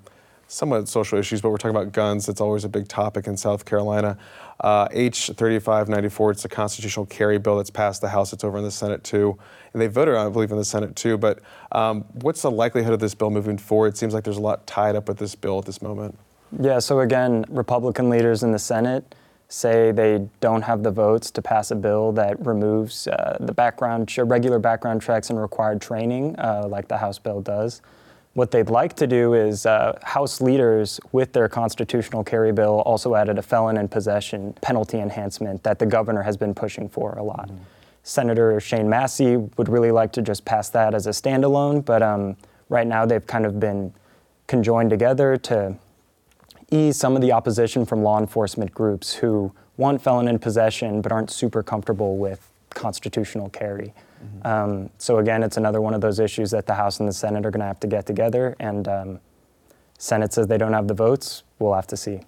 somewhat 0.52 0.90
social 0.90 1.18
issues, 1.18 1.42
but 1.42 1.50
we're 1.50 1.58
talking 1.58 1.76
about 1.76 1.94
guns. 1.94 2.28
It's 2.28 2.42
always 2.42 2.66
a 2.66 2.70
big 2.70 2.90
topic 2.90 3.28
in 3.28 3.38
South 3.38 3.64
Carolina. 3.64 4.18
Uh, 4.60 4.90
H3594, 4.90 6.32
it's 6.32 6.46
a 6.46 6.50
constitutional 6.50 7.06
carry 7.06 7.38
bill 7.38 7.58
that's 7.58 7.70
passed 7.70 8.02
the 8.02 8.10
House. 8.10 8.34
It's 8.34 8.44
over 8.44 8.58
in 8.58 8.64
the 8.64 8.72
Senate 8.72 9.04
too. 9.04 9.40
And 9.74 9.82
they 9.82 9.88
voted 9.88 10.16
on 10.16 10.26
it, 10.26 10.30
I 10.30 10.34
believe, 10.34 10.52
in 10.52 10.58
the 10.58 10.66
Senate 10.66 10.96
too. 10.96 11.18
But 11.18 11.40
um, 11.72 12.02
what's 12.14 12.42
the 12.42 12.52
likelihood 12.52 12.94
of 12.94 13.00
this 13.00 13.16
bill 13.16 13.30
moving 13.30 13.58
forward? 13.58 13.94
It 13.94 13.98
seems 13.98 14.14
like 14.14 14.24
there's 14.24 14.38
a 14.38 14.42
lot 14.42 14.68
tied 14.68 14.96
up 14.96 15.08
with 15.08 15.18
this 15.18 15.36
bill 15.36 15.60
at 15.60 15.66
this 15.66 15.82
moment. 15.82 16.18
Yeah, 16.60 16.80
so 16.80 17.00
again, 17.00 17.46
Republican 17.50 18.10
leaders 18.10 18.44
in 18.44 18.52
the 18.52 18.60
Senate 18.60 19.16
say 19.48 19.92
they 19.92 20.28
don't 20.40 20.62
have 20.62 20.84
the 20.84 20.92
votes 20.92 21.30
to 21.32 21.42
pass 21.42 21.72
a 21.72 21.76
bill 21.76 22.12
that 22.14 22.44
removes 22.46 23.08
uh, 23.08 23.38
the 23.40 23.54
background, 23.54 24.14
regular 24.18 24.60
background 24.60 25.02
checks 25.02 25.30
and 25.30 25.40
required 25.40 25.82
training, 25.82 26.36
uh, 26.40 26.66
like 26.68 26.88
the 26.88 26.98
House 26.98 27.20
bill 27.20 27.42
does. 27.42 27.82
What 28.34 28.52
they'd 28.52 28.70
like 28.70 28.96
to 28.96 29.08
do 29.08 29.34
is 29.34 29.66
uh, 29.66 30.00
House 30.04 30.40
leaders, 30.40 31.02
with 31.12 31.34
their 31.34 31.50
constitutional 31.50 32.24
carry 32.24 32.54
bill, 32.54 32.82
also 32.86 33.16
added 33.16 33.38
a 33.38 33.42
felon 33.42 33.76
in 33.76 33.90
possession 33.90 34.54
penalty 34.62 35.00
enhancement 35.00 35.64
that 35.64 35.80
the 35.80 35.86
governor 35.86 36.22
has 36.22 36.38
been 36.38 36.54
pushing 36.54 36.88
for 36.88 37.14
a 37.18 37.24
lot. 37.24 37.50
Mm. 37.50 37.60
Senator 38.04 38.60
Shane 38.60 38.90
Massey 38.90 39.38
would 39.38 39.70
really 39.70 39.92
like 39.92 40.12
to 40.14 40.22
just 40.22 40.46
pass 40.46 40.70
that 40.70 40.94
as 40.94 41.08
a 41.08 41.12
standalone, 41.12 41.86
but 41.86 42.02
um, 42.02 42.36
right 42.70 42.88
now 42.88 43.06
they've 43.06 43.26
kind 43.26 43.46
of 43.46 43.60
been 43.60 43.94
conjoined 44.48 44.90
together 44.90 45.38
to 45.38 45.76
ease 46.72 46.98
some 46.98 47.16
of 47.16 47.22
the 47.22 47.32
opposition 47.32 47.86
from 47.86 48.02
law 48.02 48.20
enforcement 48.20 48.74
groups 48.74 49.14
who 49.14 49.54
want 49.78 50.02
felon 50.02 50.28
in 50.28 50.40
possession 50.40 51.02
but 51.02 51.12
aren't 51.12 51.30
super 51.30 51.62
comfortable 51.62 52.18
with 52.18 52.50
constitutional 52.70 53.50
carry. 53.50 53.94
Mm-hmm. 54.24 54.48
Um, 54.48 54.90
so 54.98 55.18
again, 55.18 55.44
it's 55.44 55.58
another 55.58 55.82
one 55.82 55.94
of 55.94 56.02
those 56.02 56.20
issues 56.20 56.52
that 56.52 56.66
the 56.66 56.74
House 56.74 57.00
and 57.00 57.10
the 57.10 57.14
Senate 57.14 57.46
are 57.46 57.52
going 57.52 57.60
to 57.60 57.66
have 57.66 57.80
to 57.82 57.88
get 57.88 58.06
together. 58.06 58.56
And 58.60 58.88
um, 58.88 59.20
Senate 59.98 60.34
says 60.34 60.48
they 60.48 60.58
don't 60.58 60.74
have 60.74 60.88
the 60.88 60.94
votes. 60.94 61.44
We'll 61.60 61.74
have 61.74 61.88
to 61.88 61.98
see. 61.98 62.22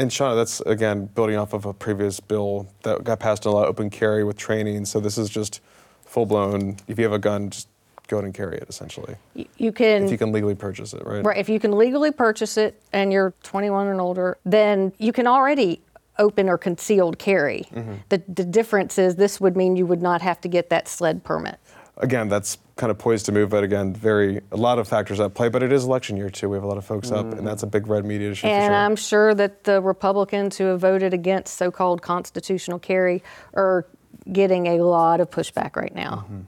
And 0.00 0.10
Seanna, 0.10 0.34
that's 0.34 0.60
again 0.62 1.04
building 1.14 1.36
off 1.36 1.52
of 1.52 1.66
a 1.66 1.74
previous 1.74 2.20
bill 2.20 2.66
that 2.84 3.04
got 3.04 3.20
passed 3.20 3.44
in 3.44 3.52
a 3.52 3.54
lot 3.54 3.64
of 3.64 3.68
open 3.68 3.90
carry 3.90 4.24
with 4.24 4.38
training. 4.38 4.86
So 4.86 4.98
this 4.98 5.18
is 5.18 5.28
just 5.28 5.60
full 6.06 6.24
blown. 6.24 6.78
If 6.88 6.98
you 6.98 7.04
have 7.04 7.12
a 7.12 7.18
gun, 7.18 7.50
just 7.50 7.68
go 8.08 8.16
ahead 8.16 8.24
and 8.24 8.32
carry 8.32 8.56
it 8.56 8.64
essentially. 8.66 9.16
Y- 9.34 9.44
You 9.58 9.72
can. 9.72 10.04
If 10.04 10.10
you 10.10 10.16
can 10.16 10.32
legally 10.32 10.54
purchase 10.54 10.94
it, 10.94 11.04
right? 11.04 11.22
Right, 11.22 11.36
if 11.36 11.50
you 11.50 11.60
can 11.60 11.76
legally 11.76 12.12
purchase 12.12 12.56
it 12.56 12.80
and 12.94 13.12
you're 13.12 13.34
21 13.42 13.88
and 13.88 14.00
older, 14.00 14.38
then 14.46 14.94
you 14.98 15.12
can 15.12 15.26
already 15.26 15.82
open 16.18 16.48
or 16.48 16.56
concealed 16.56 17.18
carry. 17.18 17.66
Mm-hmm. 17.74 17.94
The, 18.08 18.22
the 18.26 18.44
difference 18.44 18.98
is 18.98 19.16
this 19.16 19.38
would 19.38 19.54
mean 19.54 19.76
you 19.76 19.84
would 19.86 20.00
not 20.02 20.22
have 20.22 20.40
to 20.40 20.48
get 20.48 20.70
that 20.70 20.88
SLED 20.88 21.24
permit. 21.24 21.58
Again, 22.00 22.28
that's 22.28 22.58
kind 22.76 22.90
of 22.90 22.98
poised 22.98 23.26
to 23.26 23.32
move, 23.32 23.50
but 23.50 23.62
again, 23.62 23.92
very 23.92 24.40
a 24.52 24.56
lot 24.56 24.78
of 24.78 24.88
factors 24.88 25.20
at 25.20 25.34
play. 25.34 25.48
But 25.48 25.62
it 25.62 25.70
is 25.70 25.84
election 25.84 26.16
year 26.16 26.30
too. 26.30 26.48
We 26.48 26.56
have 26.56 26.64
a 26.64 26.66
lot 26.66 26.78
of 26.78 26.84
folks 26.84 27.10
up, 27.10 27.32
and 27.34 27.46
that's 27.46 27.62
a 27.62 27.66
big 27.66 27.86
red 27.86 28.04
media 28.04 28.30
issue 28.30 28.46
And 28.46 28.62
for 28.62 28.74
sure. 28.74 28.74
I'm 28.74 28.96
sure 28.96 29.34
that 29.34 29.64
the 29.64 29.82
Republicans 29.82 30.56
who 30.56 30.64
have 30.64 30.80
voted 30.80 31.12
against 31.12 31.56
so 31.56 31.70
called 31.70 32.00
constitutional 32.00 32.78
carry 32.78 33.22
are 33.54 33.86
getting 34.32 34.66
a 34.66 34.82
lot 34.82 35.20
of 35.20 35.30
pushback 35.30 35.76
right 35.76 35.94
now. 35.94 36.24
Mm-hmm. 36.24 36.40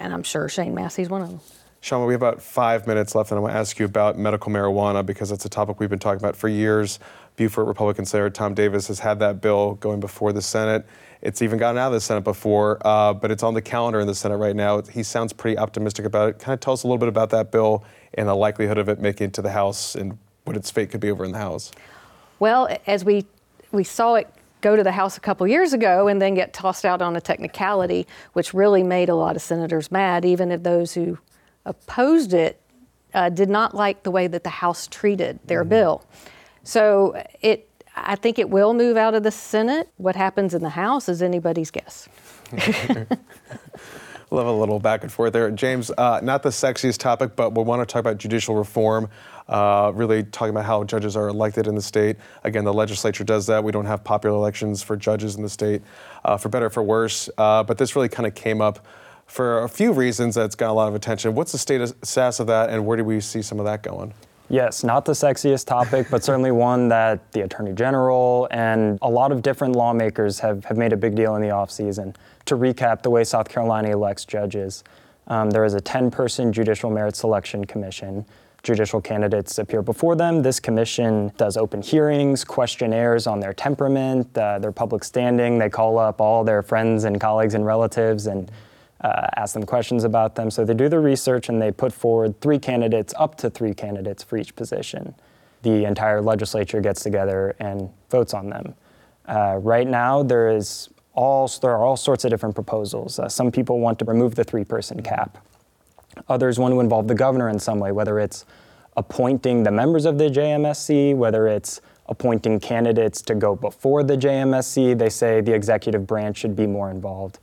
And 0.00 0.12
I'm 0.12 0.22
sure 0.22 0.48
Shane 0.48 0.74
Massey's 0.74 1.08
one 1.08 1.22
of 1.22 1.28
them. 1.28 1.40
Shama, 1.80 2.06
we 2.06 2.14
have 2.14 2.22
about 2.22 2.42
five 2.42 2.86
minutes 2.88 3.14
left, 3.14 3.30
and 3.30 3.38
I 3.38 3.40
want 3.40 3.54
to 3.54 3.58
ask 3.58 3.78
you 3.78 3.84
about 3.84 4.18
medical 4.18 4.50
marijuana 4.50 5.06
because 5.06 5.30
it's 5.30 5.44
a 5.44 5.48
topic 5.48 5.78
we've 5.78 5.88
been 5.88 6.00
talking 6.00 6.18
about 6.18 6.34
for 6.34 6.48
years. 6.48 6.98
Beaufort 7.38 7.68
Republican 7.68 8.04
Senator 8.04 8.30
Tom 8.30 8.52
Davis 8.52 8.88
has 8.88 8.98
had 8.98 9.20
that 9.20 9.40
bill 9.40 9.74
going 9.74 10.00
before 10.00 10.32
the 10.32 10.42
Senate. 10.42 10.84
It's 11.22 11.40
even 11.40 11.56
gotten 11.56 11.78
out 11.78 11.86
of 11.86 11.92
the 11.92 12.00
Senate 12.00 12.24
before, 12.24 12.84
uh, 12.84 13.14
but 13.14 13.30
it's 13.30 13.44
on 13.44 13.54
the 13.54 13.62
calendar 13.62 14.00
in 14.00 14.08
the 14.08 14.14
Senate 14.14 14.38
right 14.38 14.56
now. 14.56 14.82
He 14.82 15.04
sounds 15.04 15.32
pretty 15.32 15.56
optimistic 15.56 16.04
about 16.04 16.30
it. 16.30 16.38
Kind 16.40 16.54
of 16.54 16.60
tell 16.60 16.72
us 16.72 16.82
a 16.82 16.88
little 16.88 16.98
bit 16.98 17.08
about 17.08 17.30
that 17.30 17.52
bill 17.52 17.84
and 18.14 18.28
the 18.28 18.34
likelihood 18.34 18.76
of 18.76 18.88
it 18.88 18.98
making 18.98 19.28
it 19.28 19.34
to 19.34 19.42
the 19.42 19.52
House 19.52 19.94
and 19.94 20.18
what 20.44 20.56
its 20.56 20.68
fate 20.68 20.90
could 20.90 21.00
be 21.00 21.12
over 21.12 21.24
in 21.24 21.30
the 21.30 21.38
House. 21.38 21.70
Well, 22.40 22.76
as 22.88 23.04
we 23.04 23.24
we 23.70 23.84
saw 23.84 24.14
it 24.14 24.28
go 24.60 24.74
to 24.74 24.82
the 24.82 24.92
House 24.92 25.16
a 25.16 25.20
couple 25.20 25.46
years 25.46 25.72
ago 25.72 26.08
and 26.08 26.20
then 26.20 26.34
get 26.34 26.52
tossed 26.52 26.84
out 26.84 27.00
on 27.00 27.14
a 27.14 27.20
technicality, 27.20 28.04
which 28.32 28.52
really 28.52 28.82
made 28.82 29.08
a 29.08 29.14
lot 29.14 29.36
of 29.36 29.42
senators 29.42 29.92
mad, 29.92 30.24
even 30.24 30.50
if 30.50 30.64
those 30.64 30.92
who 30.94 31.18
opposed 31.64 32.32
it 32.32 32.60
uh, 33.14 33.28
did 33.28 33.48
not 33.48 33.76
like 33.76 34.02
the 34.02 34.10
way 34.10 34.26
that 34.26 34.42
the 34.42 34.50
House 34.50 34.88
treated 34.88 35.38
their 35.46 35.62
bill. 35.62 36.04
So 36.68 37.22
it. 37.40 37.64
I 37.96 38.14
think 38.14 38.38
it 38.38 38.50
will 38.50 38.74
move 38.74 38.96
out 38.96 39.14
of 39.14 39.22
the 39.22 39.30
Senate. 39.30 39.88
What 39.96 40.14
happens 40.14 40.52
in 40.52 40.62
the 40.62 40.68
House 40.68 41.08
is 41.08 41.22
anybody's 41.22 41.70
guess. 41.70 42.08
We'll 44.30 44.46
a 44.46 44.52
little 44.52 44.78
back 44.78 45.04
and 45.04 45.10
forth 45.10 45.32
there. 45.32 45.50
James, 45.50 45.90
uh, 45.96 46.20
not 46.22 46.42
the 46.42 46.50
sexiest 46.50 46.98
topic, 46.98 47.34
but 47.34 47.54
we 47.54 47.62
want 47.62 47.80
to 47.80 47.90
talk 47.90 48.00
about 48.00 48.18
judicial 48.18 48.54
reform, 48.56 49.08
uh, 49.48 49.90
really 49.94 50.22
talking 50.22 50.50
about 50.50 50.66
how 50.66 50.84
judges 50.84 51.16
are 51.16 51.28
elected 51.28 51.66
in 51.66 51.74
the 51.74 51.80
state. 51.80 52.16
Again, 52.44 52.64
the 52.64 52.74
legislature 52.74 53.24
does 53.24 53.46
that. 53.46 53.64
We 53.64 53.72
don't 53.72 53.86
have 53.86 54.04
popular 54.04 54.36
elections 54.36 54.82
for 54.82 54.98
judges 54.98 55.36
in 55.36 55.42
the 55.42 55.48
state, 55.48 55.80
uh, 56.26 56.36
for 56.36 56.50
better 56.50 56.66
or 56.66 56.70
for 56.70 56.82
worse. 56.82 57.30
Uh, 57.38 57.62
but 57.62 57.78
this 57.78 57.96
really 57.96 58.10
kind 58.10 58.26
of 58.26 58.34
came 58.34 58.60
up 58.60 58.86
for 59.24 59.62
a 59.62 59.68
few 59.68 59.94
reasons 59.94 60.34
that's 60.34 60.54
got 60.54 60.68
a 60.68 60.74
lot 60.74 60.88
of 60.88 60.94
attention. 60.94 61.34
What's 61.34 61.52
the 61.52 61.58
status 61.58 62.38
of 62.38 62.48
that, 62.48 62.68
and 62.68 62.84
where 62.84 62.98
do 62.98 63.04
we 63.04 63.20
see 63.20 63.40
some 63.40 63.58
of 63.58 63.64
that 63.64 63.82
going? 63.82 64.12
Yes, 64.50 64.82
not 64.82 65.04
the 65.04 65.12
sexiest 65.12 65.66
topic, 65.66 66.06
but 66.10 66.24
certainly 66.24 66.52
one 66.52 66.88
that 66.88 67.32
the 67.32 67.42
Attorney 67.42 67.74
General 67.74 68.48
and 68.50 68.98
a 69.02 69.08
lot 69.08 69.30
of 69.30 69.42
different 69.42 69.76
lawmakers 69.76 70.38
have, 70.40 70.64
have 70.64 70.78
made 70.78 70.94
a 70.94 70.96
big 70.96 71.14
deal 71.14 71.36
in 71.36 71.42
the 71.42 71.48
offseason. 71.48 72.14
To 72.46 72.56
recap 72.56 73.02
the 73.02 73.10
way 73.10 73.24
South 73.24 73.50
Carolina 73.50 73.90
elects 73.90 74.24
judges, 74.24 74.84
um, 75.26 75.50
there 75.50 75.66
is 75.66 75.74
a 75.74 75.80
10 75.82 76.10
person 76.10 76.50
Judicial 76.50 76.90
Merit 76.90 77.14
Selection 77.14 77.66
Commission. 77.66 78.24
Judicial 78.62 79.02
candidates 79.02 79.58
appear 79.58 79.82
before 79.82 80.16
them. 80.16 80.42
This 80.42 80.58
commission 80.58 81.30
does 81.36 81.58
open 81.58 81.82
hearings, 81.82 82.42
questionnaires 82.42 83.26
on 83.26 83.40
their 83.40 83.52
temperament, 83.52 84.36
uh, 84.36 84.58
their 84.58 84.72
public 84.72 85.04
standing. 85.04 85.58
They 85.58 85.68
call 85.68 85.98
up 85.98 86.22
all 86.22 86.42
their 86.42 86.62
friends 86.62 87.04
and 87.04 87.20
colleagues 87.20 87.54
and 87.54 87.66
relatives 87.66 88.26
and 88.26 88.50
uh, 89.00 89.26
ask 89.36 89.54
them 89.54 89.64
questions 89.64 90.04
about 90.04 90.34
them. 90.34 90.50
So 90.50 90.64
they 90.64 90.74
do 90.74 90.88
the 90.88 90.98
research 90.98 91.48
and 91.48 91.60
they 91.60 91.70
put 91.70 91.92
forward 91.92 92.40
three 92.40 92.58
candidates, 92.58 93.14
up 93.16 93.36
to 93.36 93.50
three 93.50 93.74
candidates 93.74 94.22
for 94.22 94.36
each 94.36 94.56
position. 94.56 95.14
The 95.62 95.84
entire 95.84 96.20
legislature 96.20 96.80
gets 96.80 97.02
together 97.02 97.54
and 97.58 97.90
votes 98.10 98.34
on 98.34 98.50
them. 98.50 98.74
Uh, 99.26 99.58
right 99.60 99.86
now, 99.86 100.22
there 100.22 100.50
is 100.50 100.88
all 101.14 101.48
there 101.60 101.72
are 101.72 101.84
all 101.84 101.96
sorts 101.96 102.24
of 102.24 102.30
different 102.30 102.54
proposals. 102.54 103.18
Uh, 103.18 103.28
some 103.28 103.50
people 103.50 103.80
want 103.80 103.98
to 103.98 104.04
remove 104.04 104.34
the 104.34 104.44
three-person 104.44 105.02
cap. 105.02 105.38
Others 106.28 106.58
want 106.58 106.72
to 106.72 106.80
involve 106.80 107.08
the 107.08 107.14
governor 107.14 107.48
in 107.48 107.58
some 107.58 107.78
way, 107.78 107.92
whether 107.92 108.18
it's 108.18 108.46
appointing 108.96 109.62
the 109.62 109.70
members 109.70 110.04
of 110.04 110.18
the 110.18 110.28
JMSC, 110.28 111.14
whether 111.16 111.46
it's 111.46 111.80
appointing 112.06 112.58
candidates 112.58 113.20
to 113.22 113.34
go 113.34 113.54
before 113.54 114.02
the 114.02 114.16
JMSC. 114.16 114.98
They 114.98 115.10
say 115.10 115.40
the 115.40 115.54
executive 115.54 116.06
branch 116.06 116.38
should 116.38 116.56
be 116.56 116.66
more 116.66 116.90
involved. 116.90 117.38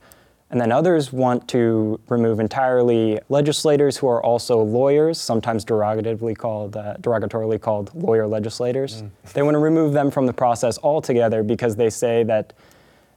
And 0.56 0.60
then 0.62 0.72
others 0.72 1.12
want 1.12 1.46
to 1.48 2.00
remove 2.08 2.40
entirely 2.40 3.20
legislators 3.28 3.98
who 3.98 4.06
are 4.06 4.22
also 4.22 4.62
lawyers, 4.62 5.20
sometimes 5.20 5.66
derogatively 5.66 6.34
called, 6.34 6.78
uh, 6.78 6.94
derogatorily 6.98 7.60
called 7.60 7.90
lawyer 7.94 8.26
legislators. 8.26 9.02
They 9.34 9.42
want 9.42 9.54
to 9.54 9.58
remove 9.58 9.92
them 9.92 10.10
from 10.10 10.24
the 10.24 10.32
process 10.32 10.78
altogether 10.82 11.42
because 11.42 11.76
they 11.76 11.90
say 11.90 12.22
that 12.22 12.54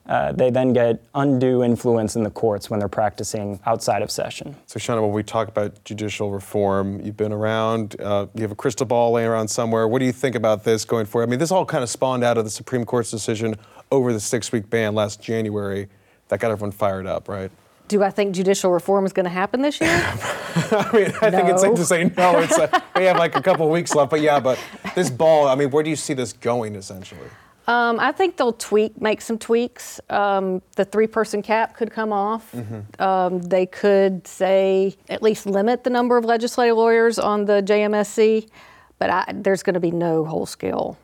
uh, 0.06 0.34
they 0.34 0.49
then 0.49 0.73
get 0.73 1.02
undue 1.15 1.63
influence 1.63 2.17
in 2.17 2.23
the 2.23 2.30
courts 2.30 2.69
when 2.69 2.78
they're 2.78 2.89
practicing 2.89 3.58
outside 3.65 4.02
of 4.02 4.12
session. 4.12 4.54
So, 4.65 4.78
Seanna, 4.78 5.02
when 5.02 5.13
we 5.13 5.23
talk 5.23 5.47
about 5.47 5.82
judicial 5.86 6.32
reform, 6.32 6.99
you've 7.06 7.15
been 7.15 7.32
around, 7.32 7.95
uh, 8.02 8.28
you 8.36 8.41
have 8.41 8.52
a 8.52 8.56
crystal 8.56 8.86
ball 8.86 9.13
laying 9.13 9.30
around 9.30 9.47
somewhere. 9.47 9.88
What 9.88 9.99
do 9.99 10.06
you 10.06 10.12
think 10.12 10.36
about 10.36 10.65
this 10.65 10.84
going 10.84 11.06
forward? 11.06 11.30
I 11.30 11.30
mean, 11.30 11.39
this 11.39 11.52
all 11.52 11.65
kind 11.65 11.86
of 11.86 11.89
spawned 11.89 12.25
out 12.25 12.38
of 12.38 12.43
the 12.43 12.52
Supreme 12.52 12.84
Court's 12.84 13.10
decision 13.10 13.56
over 13.93 14.12
the 14.12 14.19
six 14.19 14.52
week 14.52 14.69
ban 14.69 14.93
last 14.93 15.21
January 15.21 15.88
that 16.29 16.39
got 16.39 16.51
everyone 16.51 16.71
fired 16.71 17.05
up, 17.05 17.27
right? 17.27 17.51
Do 17.87 18.03
I 18.03 18.11
think 18.11 18.35
judicial 18.35 18.71
reform 18.71 19.05
is 19.05 19.13
going 19.13 19.23
to 19.23 19.31
happen 19.31 19.61
this 19.61 19.81
year? 19.81 19.89
I 19.91 20.89
mean, 20.93 21.11
I 21.21 21.31
think 21.31 21.49
it's 21.49 21.61
safe 21.61 21.75
to 21.75 21.85
say 21.85 22.03
no. 22.15 22.37
It's 22.39 22.57
like, 22.57 22.71
we 22.95 23.05
have 23.05 23.17
like 23.17 23.35
a 23.35 23.41
couple 23.41 23.65
of 23.65 23.71
weeks 23.71 23.95
left, 23.95 24.11
but 24.11 24.21
yeah, 24.21 24.39
but 24.39 24.59
this 24.95 25.09
ball, 25.09 25.47
I 25.47 25.55
mean, 25.55 25.71
where 25.71 25.83
do 25.83 25.89
you 25.89 25.95
see 25.95 26.13
this 26.13 26.31
going 26.31 26.75
essentially? 26.75 27.27
Um, 27.67 27.99
I 27.99 28.11
think 28.11 28.37
they'll 28.37 28.53
tweak, 28.53 28.99
make 28.99 29.21
some 29.21 29.37
tweaks. 29.37 29.99
Um, 30.09 30.61
the 30.75 30.85
three-person 30.85 31.41
cap 31.43 31.75
could 31.75 31.91
come 31.91 32.11
off. 32.11 32.55
Um, 32.99 33.41
they 33.41 33.67
could 33.67 34.25
say 34.27 34.95
at 35.07 35.21
least 35.21 35.45
limit 35.45 35.83
the 35.83 35.91
number 35.91 36.17
of 36.17 36.25
legislative 36.25 36.77
lawyers 36.77 37.19
on 37.19 37.45
the 37.45 37.61
JMSC, 37.61 38.49
but 38.97 39.09
I, 39.11 39.25
there's 39.35 39.61
going 39.61 39.75
to 39.75 39.79
be 39.79 39.91
no 39.91 40.25
whole-scale, 40.25 40.97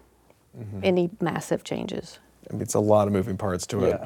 any 0.81 1.11
massive 1.21 1.63
changes. 1.63 2.17
I 2.49 2.53
mean, 2.53 2.63
it's 2.63 2.73
a 2.73 2.79
lot 2.79 3.07
of 3.07 3.13
moving 3.13 3.38
parts 3.38 3.67
to 3.67 3.85
it. 3.85 4.01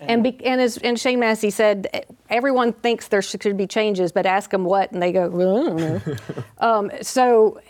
And, 0.00 0.22
be, 0.22 0.44
and 0.44 0.60
as 0.60 0.76
and 0.78 0.98
Shane 0.98 1.20
Massey 1.20 1.50
said, 1.50 2.06
everyone 2.30 2.72
thinks 2.72 3.08
there 3.08 3.22
should 3.22 3.56
be 3.56 3.66
changes, 3.66 4.12
but 4.12 4.26
ask 4.26 4.50
them 4.50 4.64
what, 4.64 4.92
and 4.92 5.02
they 5.02 5.12
go, 5.12 5.28
well, 5.28 5.60
I 5.60 5.64
don't 5.64 5.76
know. 5.76 6.16
um, 6.58 6.90
so 7.02 7.60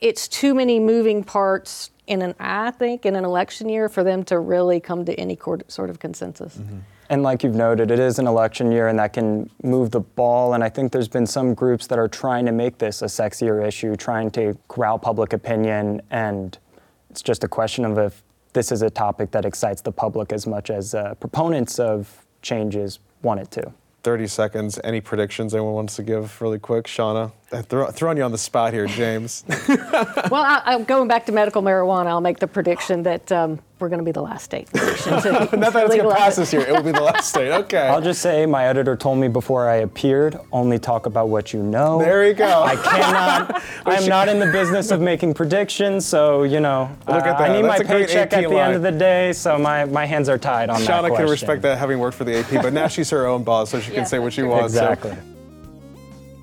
it's 0.00 0.28
too 0.28 0.54
many 0.54 0.80
moving 0.80 1.24
parts 1.24 1.90
in 2.06 2.22
an, 2.22 2.34
I 2.38 2.70
think, 2.70 3.06
in 3.06 3.16
an 3.16 3.24
election 3.24 3.68
year 3.68 3.88
for 3.88 4.04
them 4.04 4.24
to 4.24 4.38
really 4.38 4.80
come 4.80 5.04
to 5.04 5.14
any 5.14 5.38
sort 5.68 5.90
of 5.90 5.98
consensus. 5.98 6.58
And 7.10 7.22
like 7.22 7.42
you've 7.42 7.54
noted, 7.54 7.90
it 7.90 7.98
is 7.98 8.18
an 8.18 8.26
election 8.26 8.72
year 8.72 8.88
and 8.88 8.98
that 8.98 9.12
can 9.12 9.50
move 9.62 9.90
the 9.90 10.00
ball. 10.00 10.54
And 10.54 10.64
I 10.64 10.68
think 10.68 10.92
there's 10.92 11.08
been 11.08 11.26
some 11.26 11.54
groups 11.54 11.86
that 11.88 11.98
are 11.98 12.08
trying 12.08 12.46
to 12.46 12.52
make 12.52 12.78
this 12.78 13.02
a 13.02 13.06
sexier 13.06 13.66
issue, 13.66 13.94
trying 13.96 14.30
to 14.32 14.56
corral 14.68 14.98
public 14.98 15.32
opinion. 15.32 16.00
And 16.10 16.56
it's 17.10 17.22
just 17.22 17.44
a 17.44 17.48
question 17.48 17.84
of 17.84 17.98
if 17.98 18.22
this 18.54 18.72
is 18.72 18.80
a 18.80 18.88
topic 18.88 19.30
that 19.32 19.44
excites 19.44 19.82
the 19.82 19.92
public 19.92 20.32
as 20.32 20.46
much 20.46 20.70
as 20.70 20.94
uh, 20.94 21.14
proponents 21.16 21.78
of 21.78 22.24
changes 22.40 23.00
want 23.22 23.40
it 23.40 23.50
to. 23.50 23.72
30 24.04 24.26
seconds. 24.26 24.80
Any 24.84 25.00
predictions 25.00 25.54
anyone 25.54 25.74
wants 25.74 25.96
to 25.96 26.02
give 26.02 26.40
really 26.40 26.58
quick? 26.58 26.86
Seanna, 26.86 27.32
throw, 27.50 27.90
throwing 27.90 28.16
you 28.16 28.22
on 28.24 28.32
the 28.32 28.38
spot 28.38 28.72
here, 28.72 28.86
James. 28.86 29.44
well, 29.68 30.34
I, 30.34 30.62
I, 30.64 30.82
going 30.82 31.08
back 31.08 31.26
to 31.26 31.32
medical 31.32 31.62
marijuana, 31.62 32.06
I'll 32.06 32.20
make 32.20 32.38
the 32.38 32.46
prediction 32.46 33.02
that 33.04 33.30
um, 33.30 33.60
we're 33.78 33.88
going 33.88 33.98
to 33.98 34.04
be 34.04 34.12
the 34.12 34.22
last 34.22 34.44
state 34.44 34.68
in 34.72 34.80
to 35.22 35.48
Not 35.56 35.72
that 35.74 35.86
it's 35.86 35.94
going 35.96 36.08
to 36.08 36.14
pass 36.14 36.36
this 36.36 36.52
year. 36.52 36.62
It 36.62 36.72
will 36.72 36.82
be 36.82 36.92
the 36.92 37.00
last 37.02 37.28
state. 37.28 37.44
Okay. 37.64 37.86
I'll 37.88 38.00
just 38.00 38.20
say 38.22 38.46
my 38.46 38.66
editor 38.66 38.96
told 38.96 39.18
me 39.18 39.28
before 39.28 39.68
I 39.68 39.76
appeared, 39.76 40.38
only 40.52 40.78
talk 40.78 41.06
about 41.06 41.28
what 41.28 41.52
you 41.52 41.62
know. 41.62 41.98
There 41.98 42.26
you 42.26 42.34
go. 42.34 42.62
I 42.62 42.74
cannot. 42.76 43.62
I'm 43.86 44.06
not 44.08 44.28
in 44.28 44.38
the 44.38 44.50
business 44.50 44.90
of 44.90 45.00
making 45.00 45.34
predictions, 45.34 46.04
so 46.06 46.42
you 46.42 46.60
know. 46.60 46.90
Look 47.06 47.24
at 47.24 47.40
I- 47.40 47.46
I 47.46 47.52
need 47.52 47.64
That's 47.64 47.82
my 47.82 47.86
paycheck 47.86 48.32
at 48.32 48.42
the 48.42 48.48
line. 48.48 48.66
end 48.66 48.74
of 48.76 48.82
the 48.82 48.92
day, 48.92 49.32
so 49.32 49.58
my, 49.58 49.84
my 49.84 50.04
hands 50.04 50.28
are 50.28 50.38
tied 50.38 50.68
on 50.70 50.80
that 50.80 50.88
Seanna 50.88 51.08
question. 51.08 51.16
can 51.16 51.30
respect 51.30 51.62
that 51.62 51.78
having 51.78 51.98
worked 51.98 52.16
for 52.16 52.24
the 52.24 52.38
AP, 52.38 52.62
but 52.62 52.72
now 52.72 52.88
she's 52.88 53.10
her 53.10 53.26
own 53.26 53.44
boss, 53.44 53.70
so 53.70 53.80
she 53.80 53.92
can 53.92 54.06
say 54.06 54.18
what 54.18 54.32
she 54.32 54.40
true. 54.42 54.50
wants. 54.50 54.74
so- 54.74 54.80
Exactly. 54.92 55.33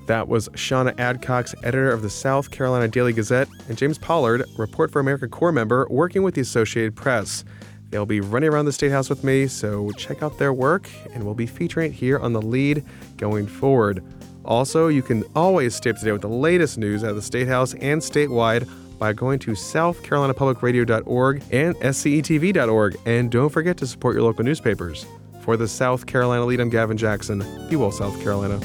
That 0.06 0.28
was 0.28 0.48
Seanna 0.50 0.94
Adcox, 0.96 1.54
editor 1.64 1.90
of 1.90 2.02
the 2.02 2.10
South 2.10 2.50
Carolina 2.50 2.88
Daily 2.88 3.12
Gazette, 3.12 3.48
and 3.68 3.78
James 3.78 3.98
Pollard, 3.98 4.44
Report 4.58 4.90
for 4.90 5.00
America 5.00 5.28
Corps 5.28 5.52
member, 5.52 5.86
working 5.90 6.22
with 6.22 6.34
the 6.34 6.40
Associated 6.40 6.96
Press. 6.96 7.44
They'll 7.90 8.06
be 8.06 8.20
running 8.20 8.50
around 8.50 8.64
the 8.64 8.72
State 8.72 8.90
House 8.90 9.08
with 9.08 9.22
me, 9.22 9.46
so 9.46 9.90
check 9.92 10.22
out 10.22 10.38
their 10.38 10.52
work, 10.52 10.88
and 11.12 11.24
we'll 11.24 11.34
be 11.34 11.46
featuring 11.46 11.92
it 11.92 11.94
here 11.94 12.18
on 12.18 12.32
The 12.32 12.40
Lede 12.40 12.84
going 13.16 13.46
forward. 13.46 14.02
Also, 14.44 14.88
you 14.88 15.02
can 15.02 15.22
always 15.36 15.74
stay 15.74 15.90
up 15.90 15.98
to 15.98 16.04
date 16.04 16.12
with 16.12 16.22
the 16.22 16.28
latest 16.28 16.78
news 16.78 17.04
out 17.04 17.10
of 17.10 17.16
the 17.16 17.22
State 17.22 17.46
House 17.46 17.74
and 17.74 18.00
statewide 18.00 18.68
by 18.98 19.12
going 19.12 19.38
to 19.40 19.52
southcarolinapublicradio.org 19.52 21.42
and 21.52 21.76
scetv.org. 21.76 22.96
And 23.06 23.30
don't 23.30 23.50
forget 23.50 23.76
to 23.76 23.86
support 23.86 24.14
your 24.14 24.24
local 24.24 24.44
newspapers. 24.44 25.06
For 25.42 25.56
the 25.56 25.68
South 25.68 26.06
Carolina 26.06 26.44
Lede, 26.44 26.60
I'm 26.60 26.70
Gavin 26.70 26.96
Jackson. 26.96 27.44
Be 27.68 27.76
well, 27.76 27.92
South 27.92 28.20
Carolina. 28.22 28.60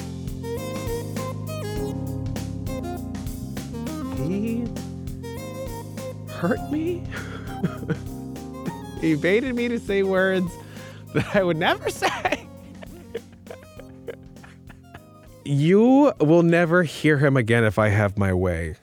Hurt 6.37 6.71
me. 6.71 7.03
he 9.01 9.15
baited 9.15 9.55
me 9.55 9.67
to 9.67 9.79
say 9.79 10.03
words 10.03 10.51
that 11.13 11.35
I 11.35 11.43
would 11.43 11.57
never 11.57 11.89
say. 12.03 12.47
you 15.43 16.11
will 16.19 16.43
never 16.43 16.83
hear 16.83 17.17
him 17.17 17.37
again 17.37 17.63
if 17.63 17.79
I 17.79 17.87
have 17.87 18.17
my 18.17 18.33
way. 18.33 18.75